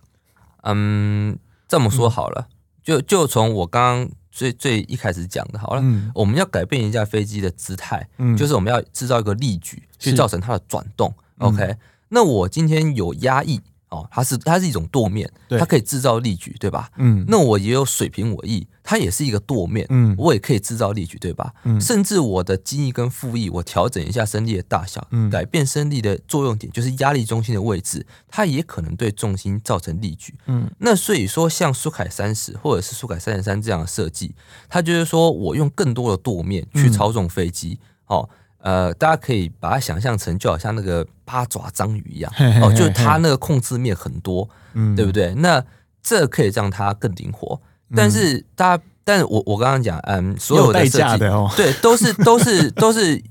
[0.63, 1.39] 嗯。
[1.69, 2.53] 这么说好了，嗯、
[2.83, 11.13] 就就从我刚刚最最一开始讲的，好了，嗯、我们要改变一架飞机的姿态，嗯、就是我们要制造一个力矩去造成它的转动。
[11.37, 11.77] OK，、嗯、
[12.09, 13.61] 那我今天有压抑。
[13.89, 15.27] 哦，它是它是一种舵面，
[15.57, 16.91] 它可以制造力矩，对吧？
[16.97, 21.53] 嗯，那我也有水平尾翼，它也是一个舵面，嗯，我也可以制造力矩，对吧？
[21.63, 34.33] 嗯，甚至我的机翼跟副翼，我调整一下升力的大小，嗯，改变升力的作用点，就是压力中心的位置，它也可能对重心造成力矩，嗯，那所以说像苏凯三十或者是苏凯三十三这样的设计，
[34.67, 38.27] 它就是说我用更多的舵面去操纵飞机，哦。
[38.61, 42.29] 呃，大家可以把它想象成就好像那个八爪章鱼一样
[42.61, 45.33] 哦，就是它那个控制面很多，嗯，对不对？
[45.35, 45.63] 那
[46.03, 47.61] 这可以让它更灵活。
[47.95, 51.19] 但是大家，但是我我刚刚讲，嗯，所有的设计
[51.55, 53.21] 对，都是都是都是。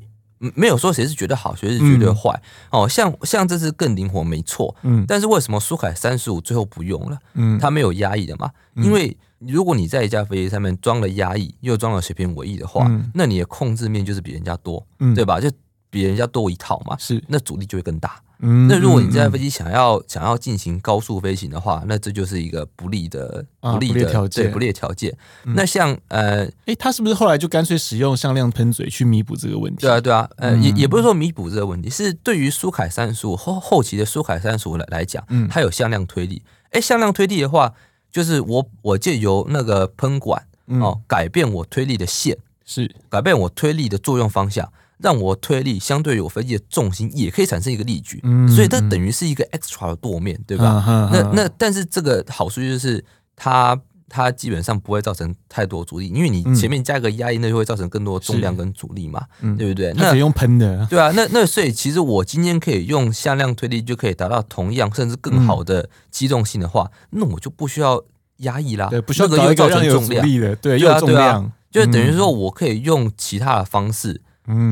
[0.54, 2.30] 没有说谁是绝对好，谁是绝对坏。
[2.70, 4.72] 嗯、哦，像像这次更灵活，没错。
[4.82, 7.18] 嗯，但是为什么苏凯三十五最后不用了？
[7.34, 8.48] 嗯，它没有压抑的嘛？
[8.76, 15.40] 嗯、因为如果你在一架飞机上面装了压抑，又装了水平尾翼的话，嗯、那你的控制面就是比人家多，嗯、对吧？
[15.40, 15.50] 就
[15.90, 16.96] 比人家多一套嘛。
[16.98, 18.20] 是，那阻力就会更大。
[18.40, 25.12] 嗯，那如果你这架飞机想要、嗯、想要进行高速飞行的话，那这就是一个不利的不利的条件，不利的条件。
[25.44, 29.80] 嗯、那像呃，诶、欸，他是不是后来就干脆使用向量喷嘴去弥补这个问题？
[29.80, 36.40] 对啊，对啊，呃，嗯、也也不是说弥补这个问题，是对于苏凯三十五后后期的苏凯三十五来来讲，嗯，它有向量推力。
[36.70, 37.74] 诶、欸，向量推力的话，
[38.12, 44.72] 就是我我借由那个喷管哦，改变我推力的线，是改变我推力的作用方向。
[44.98, 51.08] 让我推力相对于我飞机的重心也可以产生一个力矩，嗯、所以它等于是一个 extra 的舵面，对吧？
[51.12, 53.04] 那那但是这个好处就是
[53.36, 59.92] 它它基本上不会造成太多阻力，因为你前面加个压力，那就会造成更多重量跟阻力嘛，嗯、对不对？
[59.94, 61.12] 那用喷的，对啊。
[61.14, 68.02] 那那所以其实我今天可以用向量推力就可以达到同样甚至更好的机动性的话，嗯、那我就不需要
[68.38, 74.22] 压抑啦，对，不需要又造成重量的，对，又有重量，啊、就等于说我可以用其他的方式。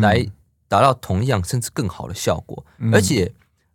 [0.00, 0.26] 来
[0.68, 3.32] 达到同样甚至更好的效果，嗯、而且，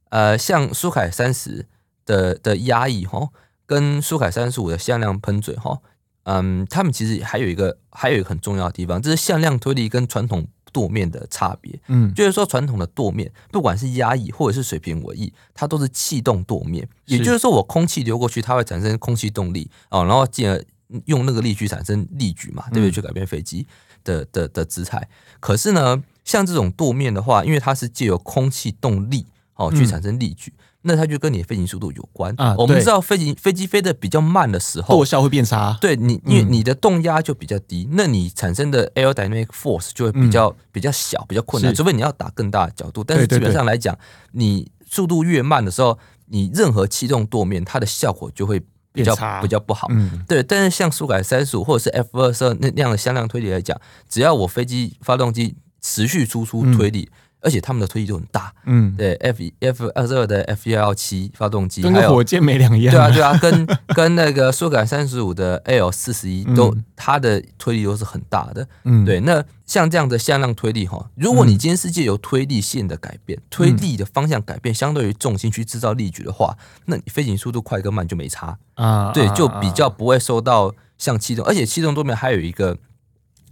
[0.10, 1.66] 呃，像苏凯三十
[2.06, 3.30] 的的压抑哈，
[3.66, 5.80] 跟苏凯三十五的向量喷嘴哈，
[6.24, 11.80] 嗯，他们其实还有一个还有一个很重要的地方，这是向量推力跟传统舵面的差别。
[11.88, 20.62] 嗯，就是说传统的舵面，不管是压抑或者是水平尾翼，它都是气动舵面，也就是说我空气流过去，它会产生空气动力哦，然后进而
[21.06, 22.92] 用那个力矩产生力矩嘛，对不对？
[22.92, 23.66] 去改变飞机。
[24.04, 25.08] 的的的姿态，
[25.40, 32.56] 可是呢，像这种舵面的话，因为它是借由空气动力哦去产生力矩，嗯、那它就跟你的飞行速度有关啊。
[32.58, 35.78] 我们知道飞行飞机飞得比较慢的时候，舵效会变差。
[35.82, 41.74] 对你，因为你的动压就比较低，嗯、那你产生的 aerodynamic force 就会比较、嗯、比较小，比较困难。
[41.74, 43.98] 除非你要打更大的角度，但是基本上来讲，
[44.32, 48.62] 你速度越慢的时候，你任何气动舵面，它的效果就会。
[48.94, 57.10] 比较比较不好，嗯，对，但是像速改三十五或者是 F 二十二那那样的向量推理来讲，只要我飞机发动机持续输出推力。
[57.12, 69.20] 嗯而且他们的推力都很大，嗯，对，F F 二十二的 F 幺幺七发动机，跟个火箭没两样，对啊，对啊，跟跟那个苏凯三十五的 L 四十一都，它的推力都是很大的，嗯，对。
[69.22, 78.58] 那像这样的向量推力哈，如果你今天是借由推力线的改变，推力的方向改变，相对于重心去制造力矩的话，那你飞行速度快跟慢就没差。
[78.76, 82.78] 啊，对，就比较不会受到像气动，而且气动多面还有一个。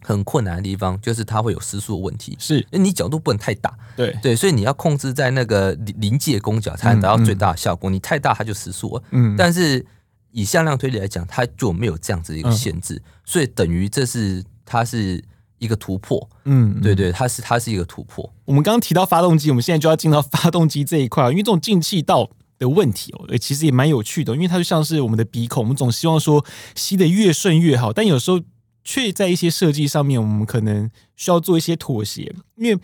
[0.01, 4.17] 很困难的地方就是它会有失速的问题，是，因为你角度不能太大，对。
[4.21, 7.89] 对，所以你要控制在那个临界攻角才能达到最大的效果。
[7.89, 9.85] 嗯嗯、你太大它就失速了，嗯，但是
[10.31, 15.23] 以向量推理来讲，它就没有这样子的一个限制，嗯、所以等于这是它是
[15.57, 18.31] 一个突破，嗯，对对，它是它是一个突破。
[18.45, 28.39] 我们刚刚提到发动机，我们现在就要进到发动机这一块，因为这种进气道的问题哦，其实也蛮有趣的，因为它就像是我们的鼻孔，我们总希望说吸的越顺越好，但有时候。
[28.84, 32.34] 却在一些设计上面，我们可能需要做一些妥协。
[32.56, 32.80] 因为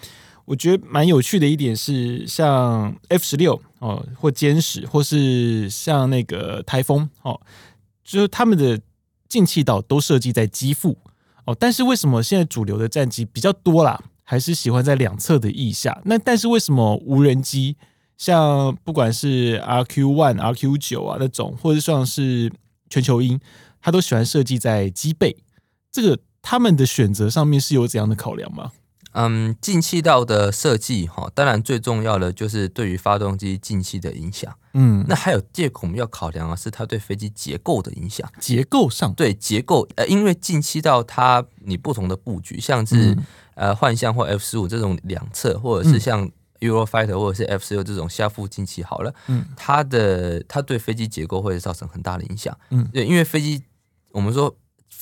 [0.46, 7.42] 我觉得蛮有趣的一点是，像 F 十六哦，或歼十，或是像那个台风哦，
[8.04, 8.80] 就是他们的
[9.28, 10.98] 进气道都设计在机腹
[11.46, 11.58] 哦。
[11.60, 16.00] 但是为什么现在主流的战机比较多啦，还是喜欢在两侧的翼下？
[16.06, 17.76] 那但是为什么无人机
[18.18, 22.52] 像不管是 RQ One、RQ 九啊那种，或者像是
[22.88, 23.40] 全球鹰，
[23.82, 25.36] 它都喜欢设计在机背？
[25.96, 28.74] 这个他们的选择上面是有怎样的考量吗？
[29.14, 34.54] 嗯，进气道的设计哈，当然最重要的就是对于发动机进气的影响。
[34.74, 38.30] 嗯，那还有第二个我们要考量啊是它对飞机结构的影响。
[38.42, 46.30] 结构上，对结构，呃，因为进气道它你不同的布局，像是、嗯、呃幻象或 F 十五这种两侧，或者是像
[46.60, 52.54] Eurofighter 或者是 F 十六这种下腹进气好了，嗯，它的它对飞机结构会造成很大的影响。
[52.70, 53.64] 嗯，对，因为飞机
[54.12, 54.54] 我们说。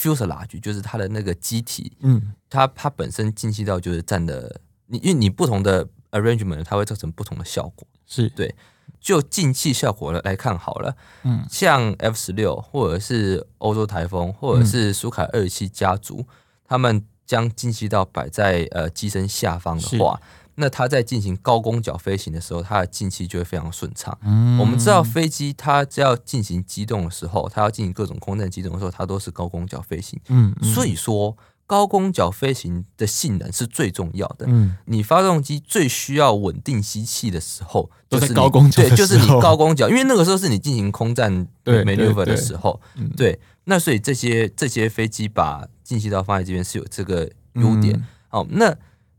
[0.04, 8.54] Fuselage 就是它的那个机体，嗯，它它本身进气道就是占的，你因为你不同的 arrangement，它会造成不同的效果，是对。
[9.00, 16.26] 就进气效果来看好了，嗯，像 F 十六或者是欧洲台风或者是苏凯二七家族，嗯、
[16.66, 20.20] 他们将进气道摆在呃机身下方的话。
[20.56, 24.16] 那它在进行高攻角飞行的时候，它的进气就会非常顺畅。
[24.24, 30.20] 嗯，我们知道飞机它只要进行机动的时候，它要进行各种空战机动的时候，它都是高攻角飞行。
[30.30, 31.36] 嗯，所以说
[31.66, 34.46] 高攻角飞行的性能是最重要的。
[34.48, 42.80] 嗯，你发动机最需要稳定吸气的时候，就是高攻角，对，就是你高攻角，因为那个时候是你进行空战 maneuver 的时候。
[43.18, 48.06] 对，那所以这些这些飞机把进气道放在这边是有这个优点。
[48.30, 48.76] 哦，那。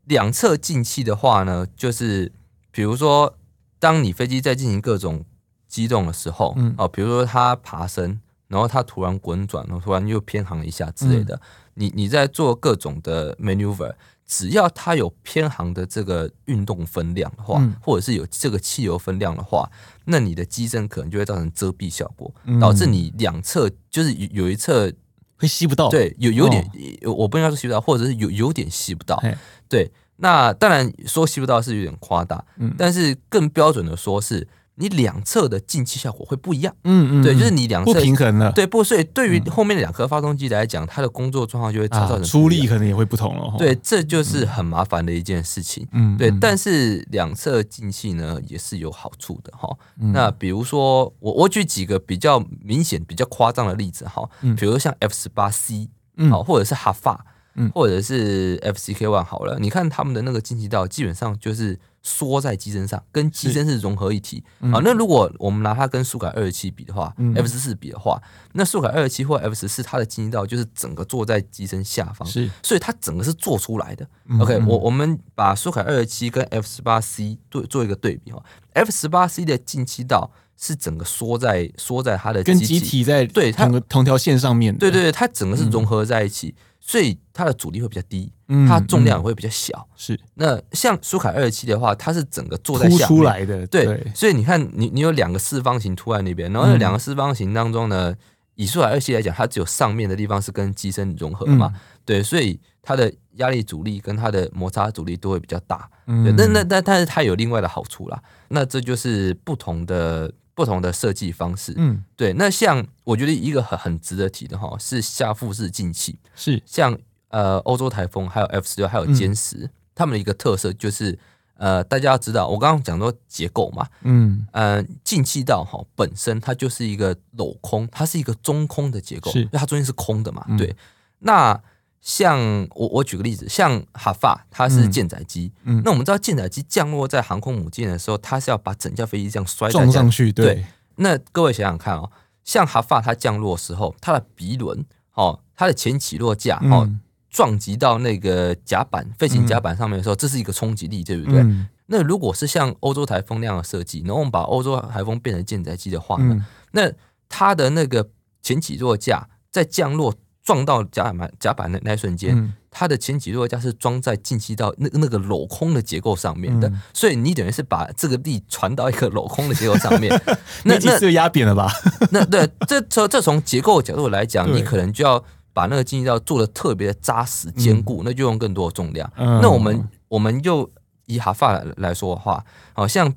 [0.06, 2.32] 两侧进气的话呢，就是
[2.70, 3.36] 比如说，
[3.78, 5.24] 当你飞机在进行各种
[5.68, 11.40] 机动的时候，嗯，哦，比如说它爬升，然后它突然滚转，然后突然又偏航一下之类的，嗯、
[11.74, 13.94] 你你在做各种的 maneuver，
[14.26, 19.70] 只要它有偏航的这个运动分量的话，嗯、或者是有这个汽油分量的话，
[20.04, 24.92] 那你的机身可能就会造成遮蔽效果，嗯、导致你两侧就是有一侧
[25.36, 26.62] 会吸不到，对，有有点，
[27.02, 29.22] 哦、我不应该说吸不到，或者是有有点吸不到。
[29.68, 34.46] 对，那当然说吸不到是有点夸大，嗯，但是更标准的说是。
[34.76, 49.68] 你两侧的进气效果会不一样，嗯嗯，对，就是你两侧不平衡了，对，不，所以对于后面的两颗发动机来讲，它的工作状况就会造成出力可能也会不同了，对，这就是很麻烦的一件事情，嗯，对，但是两侧进气呢也是有好处的哈，
[50.12, 55.88] 那比如说我我举几个比较明显、比较夸张的例子哈，比如说像 F 十八 C，
[56.30, 57.24] 好，或者是哈法，
[57.72, 61.78] 或者是 F C K One 好了，你看他们的那个进气道基本上就是。
[62.06, 64.44] 缩在机身上，跟机身是融合一体。
[64.70, 74.06] 好，那如果我们拿它跟苏改二十七比的话，F 十四比的话，那苏改二十七或 F 十四它的进气道就是整个坐在机身下方，是，所以它整个是做出来的。
[74.38, 86.54] OK，我我们把苏改二十七跟 F 十八 C 对做一个对比哈，F 十八 C 的进气道是整个缩在缩在它的跟机体在对它同条线上面，对对对，它整个是融合在一起。
[86.86, 88.30] 所以它的阻力会比较低，
[88.68, 89.88] 它重量会比较小。
[89.96, 93.66] 是那像苏凯二七的话，它是整个坐在下面出来的。
[93.68, 98.14] 对，所以你看，你你有两个四方形凸在那边，然后那两个四方形当中呢，
[98.56, 101.72] 以苏凯二七来讲，它只有上面的地方是跟机身融合嘛。
[102.04, 105.88] 对，所以它的压力阻力跟它的摩擦阻力都会比较大。
[106.04, 110.30] 对，那那但但是它有另外的好处啦，那这就是不同的。
[110.54, 112.32] 不同的设计方式，嗯，对。
[112.34, 116.62] 那像我觉得一个很很值得提的哈，是下腹式进气，是。
[116.64, 116.96] 像
[117.28, 121.18] 呃欧洲台风，还有 F 十六，还有歼十，他们的一个特色就是
[121.56, 124.46] 呃大家要知道，我刚刚讲到结构嘛，嗯。
[124.52, 129.40] 呃进气道哈本身它就是一个镂空，它是一个中空的结构，是。
[129.40, 130.76] 因为它中间是空的嘛，对，
[131.18, 131.60] 那。
[132.04, 132.38] 像
[132.74, 140.64] 我我举个例子，像哈法它是舰载机，嗯，那我们知道舰载机降落在航空母舰的时候，它是要把整架飞机这样摔撞上去，对，对。
[140.96, 142.10] 那各位想想看哦，
[142.44, 146.86] 像哈法它降落的时候，它的鼻轮哦，它的前起落架哦，
[147.30, 151.40] 撞击到那个甲板飞行甲板上面的时候，这是一个冲击力，对不对？
[151.40, 156.92] 嗯，那如果是像欧洲台风那样的设计，然后我们把欧洲台风变成舰载机的话呢，那
[157.30, 158.10] 它的那个
[158.42, 160.14] 前起落架在降落。
[160.44, 170.12] 撞到甲板甲板的那一瞬间，嗯、它的前起落架是装在进气道那那个镂空的结构上面的，嗯、所以你等于是把这个力传到一个镂空的结构上面，
[170.64, 171.72] 那那就压扁了吧？
[172.12, 179.10] 那对，这从这从结构角度来讲，你可能就要把那个进气道做的特别的扎实坚固，嗯、那就用更多的重量。
[179.16, 180.70] 嗯、那我们我们就
[181.06, 183.10] 以哈法来说的话，好像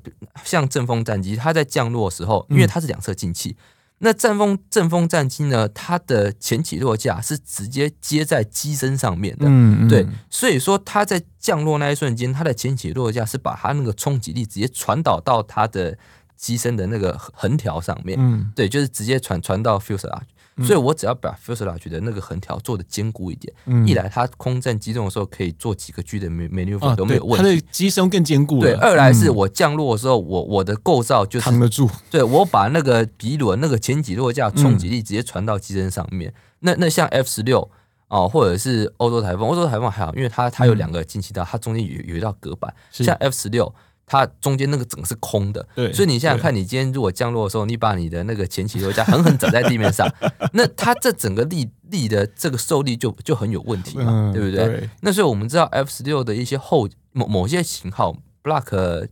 [0.44, 3.54] 像阵风战机，它在降落的时候，因为它是两侧进气。
[3.98, 15.98] 那阵风阵风战机呢，它的前起落架是直接接在机身上面的，嗯嗯对，所以说它在降落那一瞬间，它的前起落架是把它那个冲击力直接传导到它的
[16.36, 20.22] 机身的那个横条上面，嗯，对，就是直接传传到 fuselage。
[20.64, 28.60] 所以我只要把 fuselage 的那个横条做的坚固一点，嗯、一来它空战机动的时候可以做几个 G 的 maneuver 都没有问题，它的机身更坚固。
[28.60, 31.88] 对，二来是我降落的时候，我我的构造就是扛得住。
[32.10, 36.30] 对，我把那个鼻轮那个前几落架冲击力直接传到机身上面。
[36.30, 37.70] 嗯、那那像 F 十六
[38.08, 42.74] 哦，或者是欧洲台风，欧洲台风还好，因为它它有两个进气道，它中间有有一道隔板。
[42.90, 43.74] 像 F 十六。
[44.08, 50.10] 它中间那个整个是空的，对，所以你想想看，你今天如果降落的时候，你把你的那个前起落架狠狠砸在地面上，
[50.54, 54.64] 那它这整个力力的这个受力就就很有问题嘛，嗯、对不对？
[54.64, 59.08] 对，那所以我们知道 F 十六的一些后某某些型号，Block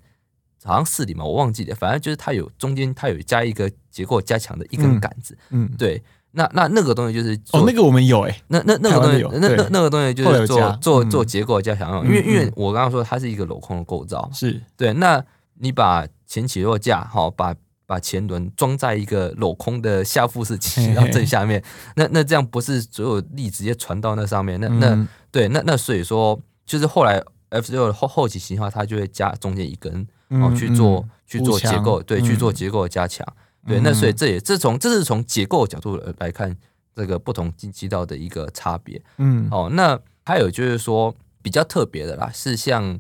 [0.65, 6.03] 好像四零嘛，我忘记了，反正就是它有中间它有加一个结构加强的一根杆子，嗯，嗯对。
[6.37, 14.93] 那那那个东西就是哦，那个我们有哎、欸，那那那个东西，那那那个东西就是做做做结构加强用，因为因为我刚刚说它是一个镂空的构造，是对。
[14.93, 15.25] 那
[15.59, 17.55] 你把前起落架哈，把
[17.87, 21.63] 把前轮装在一个镂空的下腹式起到正下面，
[21.95, 24.61] 那那这样不是所有力直接传到那上面？
[24.61, 33.27] 那那对，那那所以说，就是后来 F 六后后期型号，它就会加中间一根哦去做去做结构，对，去做结构的加强。
[33.67, 36.57] 对，那所以这也这从这是从结构角度来看
[36.95, 39.03] 这个不同进气道的一个差别。
[39.19, 42.99] 嗯，哦，那还有就是说比较特别的啦，是像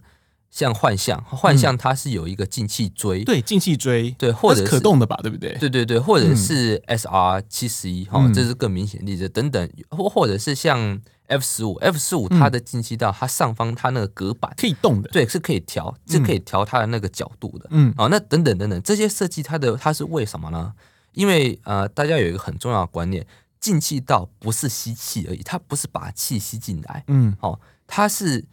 [0.50, 5.52] 像幻象，幻象它是有一个进气锥，对，进气锥，对，或者是可动的吧，对不对？
[5.54, 9.28] 对对对，或者是 SR 七十一，哈，这是更明显例子。
[9.28, 11.00] 等等，或或者是像。
[11.26, 17.66] F 十五，F 十五它的进气道，它上方它那个隔板可以动的，对，是可以调，是可以调它的那个角度的。
[17.70, 20.72] 嗯，哦，那等等等等，这些设计它的它是为什么呢？
[21.12, 23.26] 因为呃，大家有一个很重要的观念，
[23.58, 28.44] 进气道不是吸气而已，它不是把气吸进来，嗯，哦，它是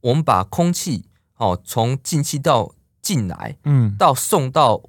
[0.00, 1.06] 我们把空气
[1.36, 4.82] 哦从进气道进来，嗯，到送到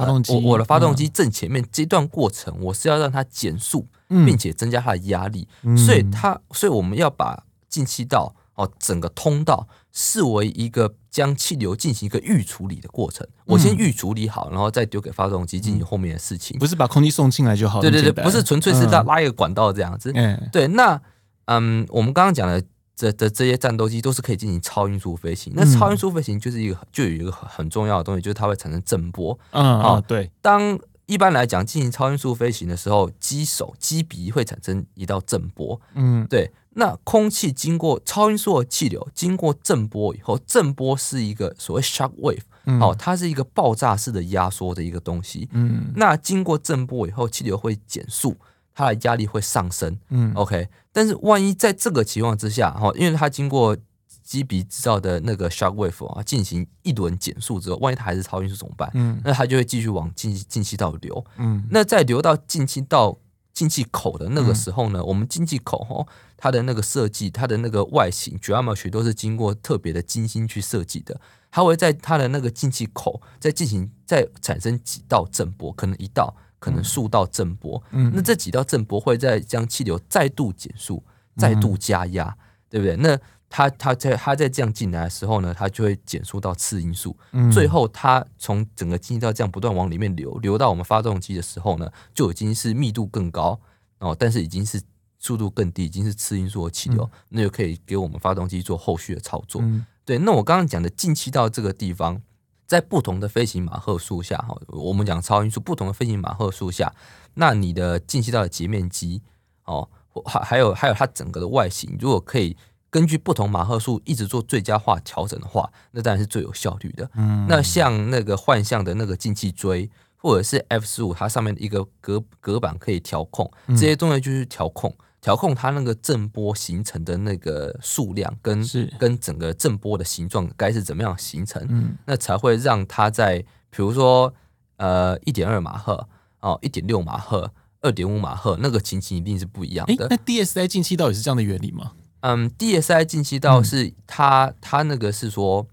[0.00, 3.86] 发动机，我我的发动机正前面这段过程，我是要让它减速。
[4.26, 13.24] 并且增加它的压力，嗯、所以它，所以我们要把进气道哦整个通道视为一个将气流进行一个预处理的过程。
[13.24, 16.58] 嗯、我先预处理好，然后再丢给发动机进行后面的事情。
[16.58, 17.80] 不是把空气送进来就好？
[17.80, 20.10] 对对对，不是纯粹是拉拉一个管道这样子。
[20.16, 21.00] 嗯、对，那
[21.44, 22.60] 嗯，我们刚刚讲的
[23.00, 25.52] 这的这些战斗机都是可以进行超音速飞行。
[25.56, 29.38] 那超音速飞行就是一个就有一个很重要的东西，就是它会产生震波。
[29.52, 30.78] 嗯啊，对，当。
[31.06, 35.80] 一般来讲，进行超音速飞行的时候，机手、机鼻会产生一道震波。
[35.94, 36.52] 嗯，对。
[36.74, 45.48] 那空气经过超音速的气流经过震波以后，震波是一个所谓 shock wave，嗯，哦，它是一个爆炸式的压缩的一个东西。
[45.50, 48.36] 嗯，那经过震波以后，气流会减速，
[48.80, 49.98] 它的压力会上升。
[50.08, 50.68] 嗯，OK。
[50.92, 53.76] 但是万一在这个情况之下，哈，因为它经过
[54.24, 58.90] 机鼻制造的那个 shock wave 啊，进行一轮减速之后，万一它还是超音速怎么办？
[58.94, 61.24] 嗯，那它就会继续往进进气道流。
[61.36, 63.18] 嗯，那在流到进气道
[63.52, 66.06] 进气口的那个时候呢，嗯、我们进气口哈，
[66.36, 71.20] 它的那个设计，它的那个外形，geometry 都是经过特别的精心去设计的。
[71.52, 77.82] 它会在它的那个进气口再进行再产生几道震波，可能一道，可能数道震波。
[77.90, 81.02] 嗯，那这几道震波会再将气流再度减速，
[81.36, 82.38] 再度加压，嗯、
[82.68, 82.94] 对不对？
[82.96, 93.60] 那它它在它在这样进来的时候呢，它就会减速到次音速，嗯、最后它从整个进气道这样不断往里面流，流到我们发动机的时候呢，就已经是密度更高
[93.98, 94.80] 哦，但是已经是
[95.18, 99.60] 速度更低，已经是次音速的气流，嗯、那就可以给我们发动机做后续的操作。
[99.62, 102.22] 嗯、对，那我刚刚讲的进气道这个地方，
[102.70, 106.94] 在不同的飞行马赫数下哈，我们讲超音速，不同的飞行马赫数下，
[107.34, 109.22] 那你的进气道的截面积
[109.64, 109.88] 哦，
[110.24, 112.56] 还还有还有它整个的外形，如果可以。
[112.92, 117.08] 根据不同马赫数一直做最佳化调整的话，那当然是最有效率的。
[117.14, 133.38] 嗯，那像那个幻象的那个进气锥，或者是 F 十五，它上面的一个隔隔板可以调控，这些东西就是调控，调控它那个震波形成的那个数量跟是跟整个震波的形状该是怎么样形成，嗯，那才会让它在
[133.70, 134.32] 比如说
[134.76, 136.08] 呃一点二马赫
[136.40, 137.52] 哦，一点六马赫，
[137.82, 140.06] 二点五马赫那个情形一定是不一样的。
[140.06, 141.92] 欸、那 DSI 进气道也是这样的原理吗？
[142.20, 145.66] 嗯，DSI 进气道是它，它那个是说，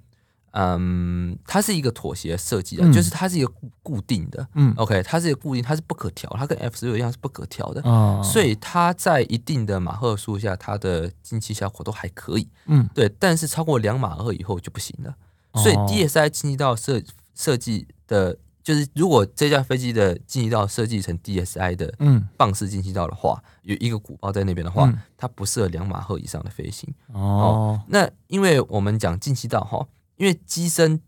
[0.60, 15.16] 嗯，它是一个妥协设计的，嗯、就是它是一个固固定的，嗯，OK，它是一个固定，它是不可调，它跟 F 十六一样是不可调的，哦，所以它在一定的马赫数下，它的进气效果都还可以，嗯，对，但是超过两马赫以后就不行了，
[15.62, 17.02] 所以 DSI 进气道设
[17.36, 18.38] 设计的。
[18.64, 22.28] 就是如果这架飞机的进气道设计成 DSI 的嗯。
[22.36, 26.94] 棒式进气道的话，有一个鼓包在那边的话，嗯、它不适合两马赫以上的飞行。
[27.14, 27.82] 哦，哦。
[27.88, 29.88] 那因为我们讲进气道哈，
[30.18, 31.00] 因为机身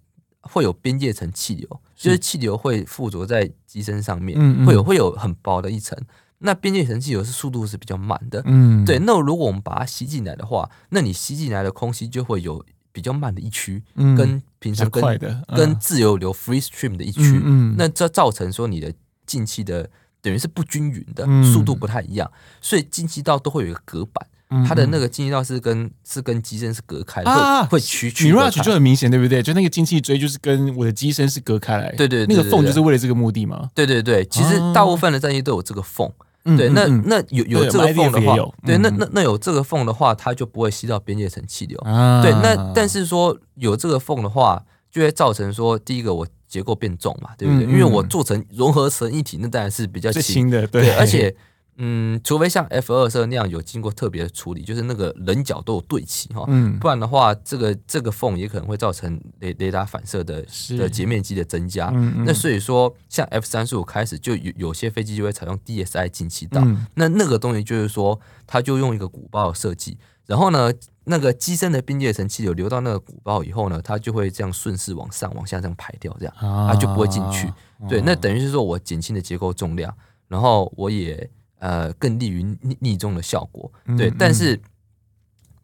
[0.42, 5.98] 会有边界层气流，就是气流会附着在机身上面，嗯嗯会有会有很薄的一层。
[6.40, 8.98] 那边界层气流是速度是比较慢的，嗯，对。
[9.00, 12.66] 那如果我们把它吸进来的话，那你吸进来的空气就会有。
[12.92, 18.92] 比较慢的一区，嗯、跟平常跟、嗯、跟自由流 free stream 的一区，嗯嗯、那这造成说你的
[19.28, 19.88] 进气的
[20.24, 22.30] 等于是不均匀的，嗯、速度不太一样，
[22.60, 28.34] 所以进气道都会有一个隔板，嗯、它的那个进气道是跟是跟机身是隔开的，啊、会会区区。
[28.34, 29.44] Mirage 就很明显，对不对？
[29.44, 33.70] 就那个进气锥就是跟我的机身是隔开来，对对，对，对，对，那个缝就是为了这个目的嘛。
[33.76, 36.12] 对对对，其实大部分的战机都有这个缝。
[36.58, 38.36] 对，那那有有这个缝的话，
[38.66, 41.78] 对，那那那有这个缝的话，它就不会吸到边界层气流。
[42.24, 47.66] 对，那但是说有这个缝的话，就会造成说，第一个我结构变重嘛，对不对？
[47.66, 51.36] 因为我做成融合成一体，那当然是比较轻的，对，而且。
[51.82, 60.46] 嗯，除非像 F 二四那样有经过特别的处理，就是那个棱角都有对齐哈，嗯，不然的话，这个这个缝也可能会造成雷雷达反射的
[60.78, 61.88] 的截面积的增加。
[61.94, 70.74] 嗯嗯、那所以说，像 F 三十五开始就有有些飞机就会采用 DSI 进气道，嗯、那那个东西就是说，它就用一个鼓包设计，然后呢，
[71.06, 77.48] 那个机身的边界层气流流到那个鼓包以后呢，它就会这样顺势往上往下这样排掉，这样它就不会进去。
[77.48, 79.96] 啊、对，那等于是说我减轻的结构重量，
[80.28, 81.30] 然后我也。
[81.60, 84.60] 呃，更利于逆逆中的效果，对，但是，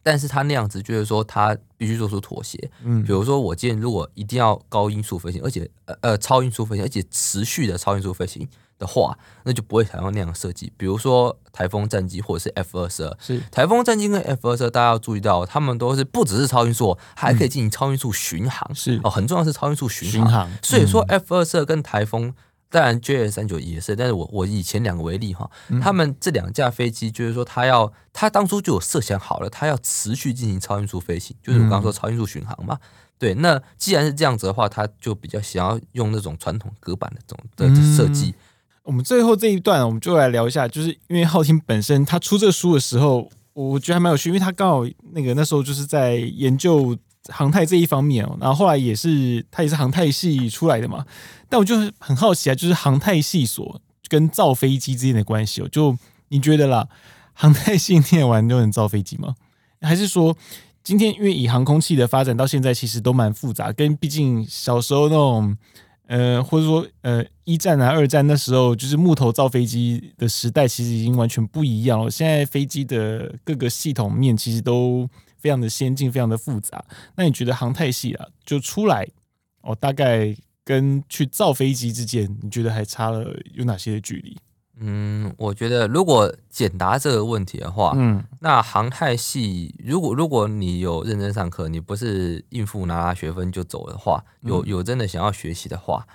[0.02, 8.46] 但是他那样子就是说，他必须做出妥协，嗯，比如说我今天如果一定要高音速飞行，而且呃呃超音速飞行，而且持续的超音速飞行
[8.78, 10.70] 的话，那就不会采用那样的设计。
[10.76, 13.40] 比如说台风战机或者是 F 二十二，是。
[13.50, 19.00] 台风战机跟 F 二十二，大家要注意到，他们都是不只是超音速，还可以进行超音速巡航，是。
[19.02, 22.34] 哦，很重要是超音速巡航，巡航，所以说 F 二十二跟台风。
[22.68, 32.74] 当然，JS 三九也是，但是我我以前两个为例哈，嗯、他们这两架飞机就是说，他要他当初就有设想好了，他要持续进行超音速飞行，就是我刚刚说超音速巡航嘛。
[32.74, 32.88] 嗯、
[33.18, 38.34] 对，那既然是这样子的话，他就比较想要用那种传统隔板的这种的设计。
[38.82, 46.96] 我们最后这一段，我们就来聊一下，就是因为浩廷本身他出这个书的时候，我觉得还蛮有趣，因为他刚好那个那时候就是在研究。
[47.28, 51.04] 航太这一方面哦，然后后来也是他也是航太系出来的嘛，
[51.48, 55.96] 但我就是很好奇啊，就是航太系所跟造飞机之间的关系哦，就
[56.28, 56.88] 你觉得啦，
[57.32, 59.34] 航太系念完就能造飞机吗？
[59.80, 60.36] 还是说
[60.82, 65.56] 今天因为以航空器的发展到现在，其实都蛮复杂，跟毕竟小时候那种
[66.06, 72.10] 呃，或者说呃一战啊、二战那时候就是木头造飞机的时代，其实已经完全不一样了。
[72.10, 75.08] 现在飞机的各个系统面其实都。
[75.46, 76.84] 非常的先进，非常的复杂。
[77.14, 79.06] 那你觉得航太系啊，就出来
[79.60, 84.36] 哦，大概跟去造飞机之间，你觉得还差了有哪些距离？
[84.80, 96.08] 嗯，我觉得如果简答这个问题的话，嗯，那航太系如果如果你有认真上课，你不是应付拿拿学分就走的话，有有真的想要学习的话，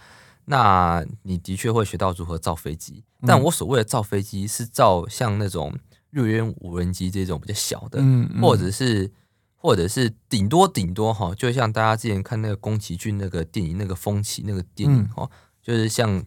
[0.44, 3.06] 那你的确会学到如何造飞机。
[3.26, 5.74] 但我所谓的造飞机是造像那种。
[6.12, 9.10] 瑞渊无人机这种比较小的，嗯嗯、或者是，
[9.56, 15.30] 或者是顶多顶多哈，就像大家之前看那个宫崎骏那个电影那个风起那个电影哈，嗯、
[15.62, 16.22] 就是像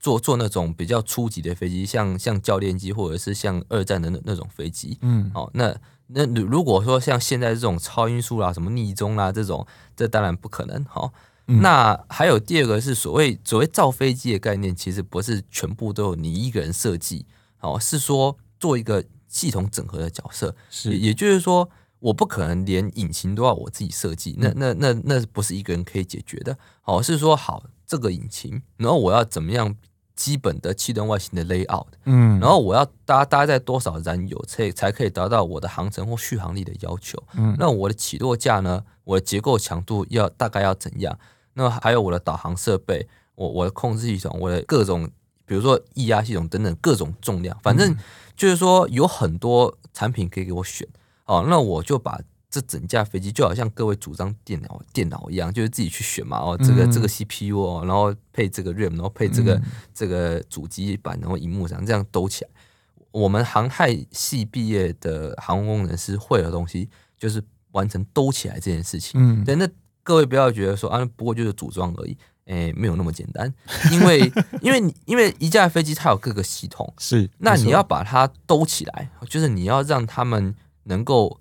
[0.00, 5.76] 做做那种比较初级的飞机，像像教练机或者是像二战的那那种飞机，嗯，好，那
[6.06, 11.12] 那如果说像现在这种超音速啦、什么逆中啦这种，这当然不可能哈。
[11.48, 17.26] 嗯、那还有第二个是所谓所谓造飞机的概念，其实不是全部都有你一个人设计，
[17.60, 19.04] 哦，是说做一个。
[19.36, 20.54] 系统整合的角色。
[20.70, 21.68] 是，也就是说，
[21.98, 26.56] 我不可能连引擎都要我自己设计，那那那那不是一个人可以解决的。
[26.80, 29.76] 好，是说好这个引擎，然后我要怎么样
[30.14, 41.18] 基本的气动外形的 layout，嗯，然后我要搭搭载多少燃油才才可以达到我的航程或续航力的要求，嗯，那我的起落架呢，我的结构强度要大概要怎样？
[41.52, 45.08] 那还有我的导航设备，我我的控制系统，我的各种，
[45.46, 47.96] 比如说液压系统等等各种重量，反正。
[48.36, 50.86] 就是说有很多产品可以给我选
[51.24, 52.20] 哦，那我就把
[52.50, 59.58] 这整架飞机就好像各位主张电脑电脑一样，就是自己去选嘛哦，这个这个 CPU 哦，然后配这个 RAM，然后配这个
[59.94, 62.50] 这个主机板，然后荧幕上这样兜起来。
[63.10, 69.18] 我们航太系毕业的航空工程师会的东西，就是完成兜起来这件事情。
[69.18, 69.66] 嗯，对，那
[70.02, 72.18] 各位不要觉得说啊，不过就是组装而已。
[72.46, 73.52] 诶、欸，没有那么简单，
[73.90, 74.20] 因为
[74.60, 81.40] 因为因为一架飞机它有各个系统，是，那你要把它兜起来，就是你要让他们能够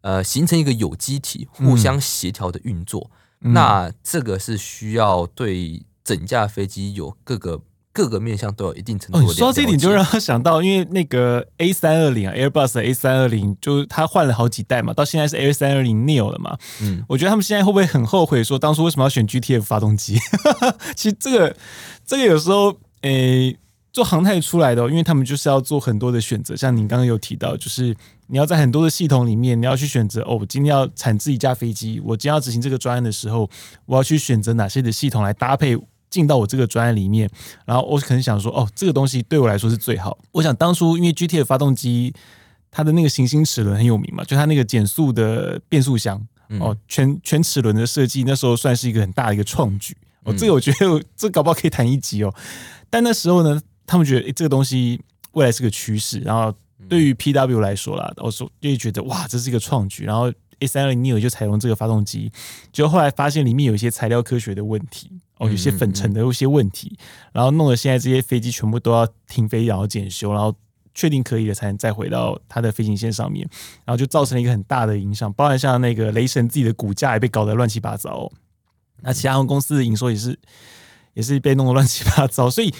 [0.00, 3.10] 呃形成一个有机体，互相协调的运作，
[3.42, 7.60] 嗯、那这个是需要对整架飞机有各个
[7.92, 9.24] 各个面向都有一定程度的。
[9.26, 16.56] 哦，说到这一点，就让他想到，因为那个 A 三二零啊，Airbus 的 A 三二零，就是他换了好几代嘛，到现在是 A 三二零 Neo 了嘛。
[16.82, 20.18] 嗯，我觉得他们现在会不会很后悔，说当初为什么要选 GTF 发动机？
[20.96, 21.56] 其实这个
[22.06, 23.56] 这个有时候，诶、欸。
[23.92, 27.92] 做航太出来的，因为他们就是要做很多的选择，像您刚刚有提到，就是
[28.28, 33.50] 你要在很多的系统里面，你要去选择哦，我今天要产制一架飞机，我今天要执行这个专案的时候，
[33.86, 35.76] 我要去选择哪些的系统来搭配
[36.10, 37.30] 进到我这个专案里面，
[37.64, 40.18] 然后我可能想说，哦，这个东西对我来说是最好。
[40.32, 42.12] 我想当初因为 GT 的发动机
[42.70, 46.20] 它的那个行星齿轮很有名嘛，就它那个减速的变速箱
[46.58, 52.34] 哦，全全齿轮的设计，那时候算是一个很大的一个创举哦，这个我觉得 这搞不好可以谈一集哦，
[52.90, 53.60] 但那时候呢。
[53.86, 55.00] 他们觉得，诶，这个东西
[55.32, 56.20] 未来是个趋势。
[56.20, 56.54] 然后
[56.88, 60.04] 对于 PW 来说啦，我说就觉得哇，这是一个创举。
[60.04, 62.30] 然后 A320 Neo 就采用这个发动机，
[62.72, 66.96] 就后来发现里面有一些材料科学的问题，哦，有些粉尘的有些问题，
[67.32, 70.54] 然后弄得现在这些飞机全部都要停飞，然后检修，然后
[70.94, 73.48] 确定可以了才能再回到它的飞行线上面。
[73.84, 78.30] 然后就造成了一个很大的影响，包含像那个雷神自己的股价也被搞得乱七八糟。
[79.02, 80.38] 那其他航空公司的营收也是
[81.14, 82.72] 也是被弄得乱七八糟，所以。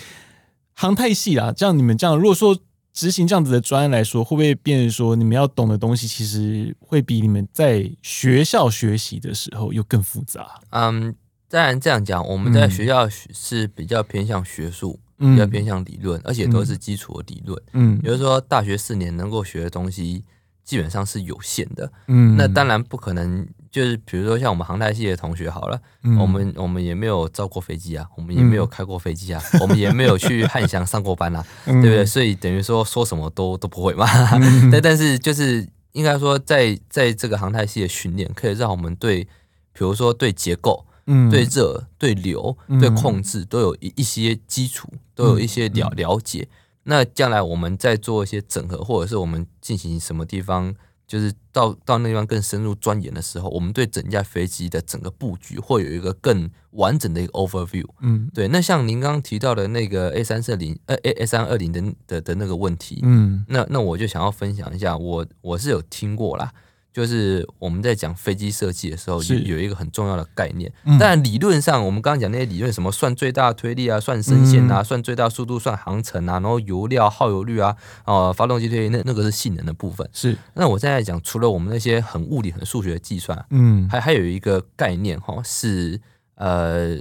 [0.73, 2.57] 航太系啦，这样你们这样，如果说
[2.93, 10.61] 执行这样子的专案来说，会不会变成说你们要懂的东西，其实会比你们在学校学习的时候又更复杂？
[10.71, 11.15] 嗯，
[11.49, 17.63] 当然这样讲，我们在学校是比较偏向学术，嗯、比较偏向理论，而且都是基础的理论。
[17.73, 20.25] 嗯，比如说大学四年能够学的东西。
[20.63, 32.05] 基本上是有限的，嗯，那当然不可能，就是比如说像我们航太系的同学好了，嗯、我们我们也没有造过飞机啊，我们也没有开过飞机啊，嗯、我们也没有去汉翔上过班啊， 嗯、对不对？
[32.05, 34.07] 所以等于说说什么都都不会嘛，
[34.39, 39.25] 嗯、 但但是就是应该说在在这个航太系的训练，可以让我们对，
[39.73, 46.49] 比如说对结构、嗯、对热、对流、对控制都有一一些基础，都有一些了了解。
[46.85, 50.75] 那将来我们在做一些整合，或者是我们进行什么地方，
[51.11, 57.85] 就是到到那地方更深入钻研的时候，我们对整架飞机的整个布局会有一个更完整的一个 overview。
[57.99, 58.47] 嗯，对。
[58.47, 66.53] 那像您刚刚提到的那个 A 三四零呃 A A 三二零的的的那个问题，嗯，那那我就想要分享一下，我我是有听过啦。
[66.93, 70.73] 就是我们在讲飞机设计的时候，有一个很重要的概念。
[70.99, 80.09] 但理论上，我们刚刚讲那些理论，什么算最大推力啊，算升限啊，算最大速度，算航程啊，然后油料耗油率啊，哦，发动机推力，那那个是性能的部分。
[80.13, 80.37] 是。
[80.55, 86.01] 那我现在讲，除了我们那些很物理、很数学的计算，嗯，还还有一个概念哈，是
[86.35, 86.99] 呃。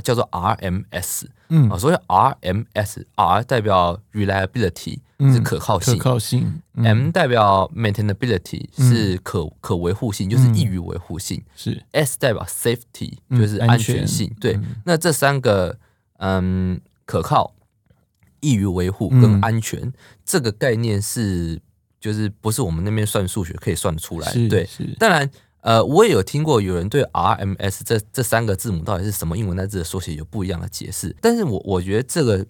[0.00, 4.98] 叫做 RMS，嗯，啊，所以 RMS，R 代表 reliability
[5.32, 11.82] 是可靠性，可靠性，M 代表 maintainability 是可可维护性，就是易于维护性，是。
[11.92, 14.06] S 代表 safety 就是安全。
[14.06, 15.78] 性，对，那这三个，
[16.18, 17.54] 嗯，可靠、
[18.40, 19.92] 易于维护跟安全
[20.24, 21.60] 这个概念是，
[22.00, 24.68] 就是不是我们那边算数学可以算得出来，对，
[24.98, 25.30] 当然。
[25.62, 32.44] 呃，我也有听过有人对 RMS 这这三个字母到底是什么英文单字的缩写有不一样的解释，但是我我觉得这个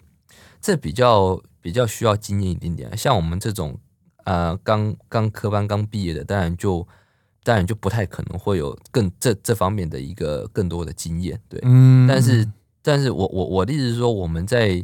[0.59, 3.79] 这比较比较需要经验一点点，像我们这种
[4.23, 6.87] 呃刚刚科班刚毕业的，当然就
[7.43, 12.51] 当然就不太可能会有更这这方面的一个更多的经验，对，嗯，但是
[12.81, 14.83] 但是我我我的意思是说，我们在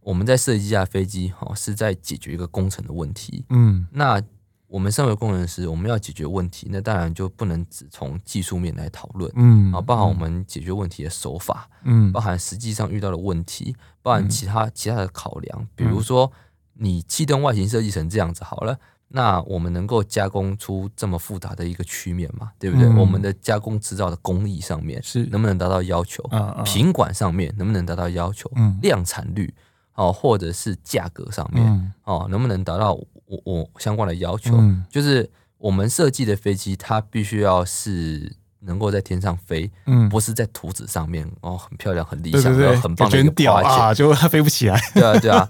[0.00, 4.22] 我们在设计一架飞机哈，是在解决一个工程的问题，嗯，那。
[4.68, 16.30] 我们身为工程师，我们要解决问题，那当然就不能只从技术面来讨论，嗯，啊，包含我们解决问题的手法，嗯，包含实际上遇到的问题，包含其他其他的考量，比如说
[16.74, 22.86] 你气动外形设计成这样子好了，那我们能够加工出这么复杂的一个曲面嘛，对不对？
[22.90, 26.22] 我们的加工制造的工艺上面是能不能达到要求？
[26.62, 28.50] 品管上面能不能达到要求？
[28.56, 29.54] 嗯量产率。
[29.98, 34.56] 哦，或者是价格上面，嗯、哦，能不能达到我我相关的要求？
[34.56, 35.28] 嗯、就是
[35.58, 44.80] 我们设计的飞机，它必须要是能够在天上飞，嗯，不是在图纸上面哦，很漂亮、很理想、对对对很棒的一个挂件啊，就它飞不起来。
[44.94, 45.48] 对啊，对啊，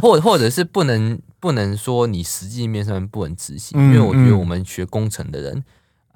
[0.00, 5.64] 或或者是不能不能说你实际面上面不能执行，嗯、因为我觉得我们学工程的人。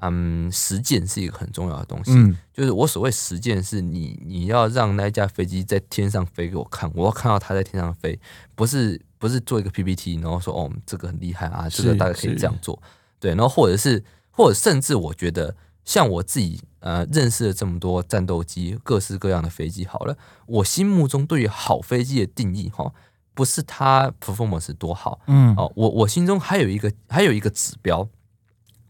[0.03, 2.13] 嗯，实践是一个很重要的东西。
[2.13, 8.19] 嗯，就是我所谓实践，是你你要让那架飞机在天上飞给我看，我要看到它在天上飞，
[8.57, 12.83] 不是不是做一个 PPT，然后说哦，这个很厉害啊，这个大家可以这样做。
[13.21, 22.93] 对，然后或者是或者甚至我觉得，像我自己呃认识了这么多战斗机，各式各样的飞机，好了，我心目中对于好飞机的定义哈，
[23.35, 28.09] 不是它 performance 多好，嗯，哦，我我心中还有一个还有一个指标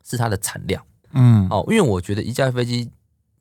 [0.03, 0.83] 是它的产量。
[1.13, 2.91] 嗯，哦，因为我觉得一架飞机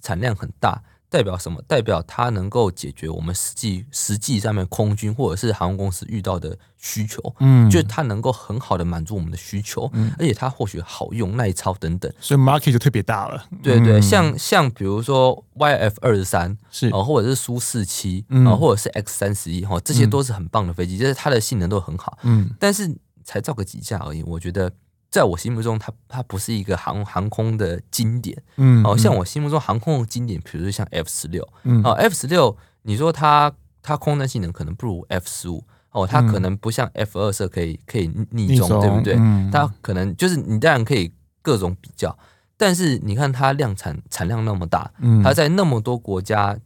[0.01, 1.61] 产量很大，代表什么？
[1.67, 13.45] 代表它能够解决我们实际实际上面空军或者是航空公司遇到的需求，嗯，就是它能够很好的满足我们的需求，嗯，而且它或许好用、耐操等等，所以 market 就特别大了。
[13.61, 16.89] 对对，嗯、像像比如说 YF 二十三是。
[16.89, 24.71] 哦，或者是苏四七啊，或者是 X 三十一哈，这些都是很棒的飞机，就是它的性能都很好，嗯，但是才造个几架而已，我觉得。
[25.11, 33.51] 在我心目中，它它不是一个航航空的经典，嗯，哦，像我心目中航空的经典，比如说像 F 十六，嗯，哦，F 十六，你说它
[33.81, 39.15] 它空战性能可能不如 F 十五，哦，它可能不像 F 二十可以可以逆中，对不对？
[39.51, 42.17] 它可能就是你当然可以各种比较，
[42.55, 44.89] 但是你看它量产产量那么大，
[45.21, 46.57] 它在那么多国家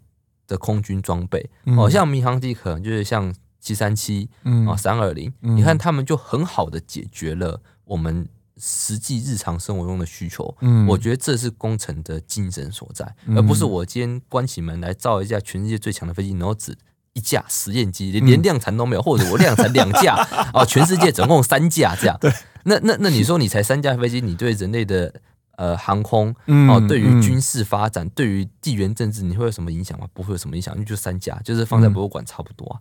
[0.46, 4.30] 的空军装备，哦，像民航机可能就是像七三七，
[4.68, 8.28] 啊，三二零，你看他们就很好的解决了我们。
[8.58, 16.78] 实际日常生活中的需求，嗯，我觉得这是工程的精神所在，嗯、而不是我今天关起门来造一架全世界最强的飞机，然后只
[17.14, 20.16] 一架实验机，连量产都没有，或者我量产两架，
[20.54, 22.18] 啊，全世界总共三架这样。
[22.20, 22.32] 对，
[22.64, 25.14] 那那那你说你才三架飞机，你对人类的？
[25.58, 26.34] 呃，航空
[26.70, 30.06] 哦，对于军事发展，嗯、对于地缘政治，你会有什么影响吗？
[30.14, 32.76] 不会有什么影响，因为就三家，就是放在博物馆差不多啊。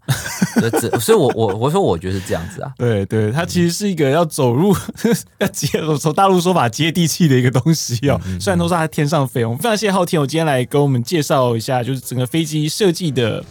[0.63, 2.73] 嗯、所以我，我我我说，我觉得是这样子啊。
[2.79, 4.75] 对对，它其实是一个要走入
[5.39, 5.69] 要接，
[5.99, 8.21] 从大陆说法接地气的一个东西哦。
[8.41, 13.45] 虽然都是在天上飞，我们非常谢谢昊天，我今天来跟我们介绍一下，就是整个飞机设计的。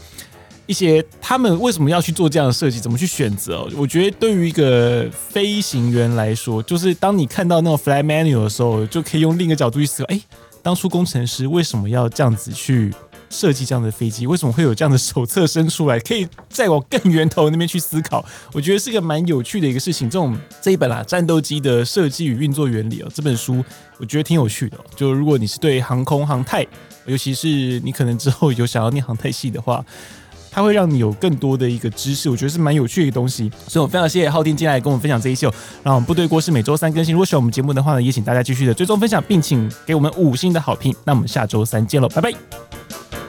[0.66, 2.80] 一些他们为什么要去做这样的设计？
[2.80, 3.68] 怎么去选择？
[3.76, 10.22] 我觉得对于一个飞行员来说，就是当你看到那种 flat manual 的时候，就可以用另一个角度去思考：哎，
[10.62, 12.94] 当初工程师为什么要这样子去
[13.30, 14.26] 设计这样的飞机？
[14.26, 16.00] 为什么会有这样的手册生出来？
[16.00, 18.24] 可以再往更源头那边去思考。
[18.54, 20.10] 我觉得是一个蛮有趣的一个事情。
[20.10, 23.62] 这种这一本啊，战斗机的设计与运作原理哦，这本书
[23.98, 24.78] 我觉得挺有趣的。
[24.96, 26.66] 就如果你是对航空航太，
[27.06, 29.84] 尤其是你可能之后有想要念航太系的话。
[30.54, 35.52] 它会让你有更多的一个知识，我觉得是蛮有趣的一个东西，所以我非常谢谢浩天进来跟我们分享这一秀。
[35.82, 40.96] 然后我们部队锅是每周三更新，如果喜欢我们节目的话呢，也请大家继续的追踪分享，并请给我们五星的好评。
[41.04, 43.23] 那我们下周三见喽，拜拜。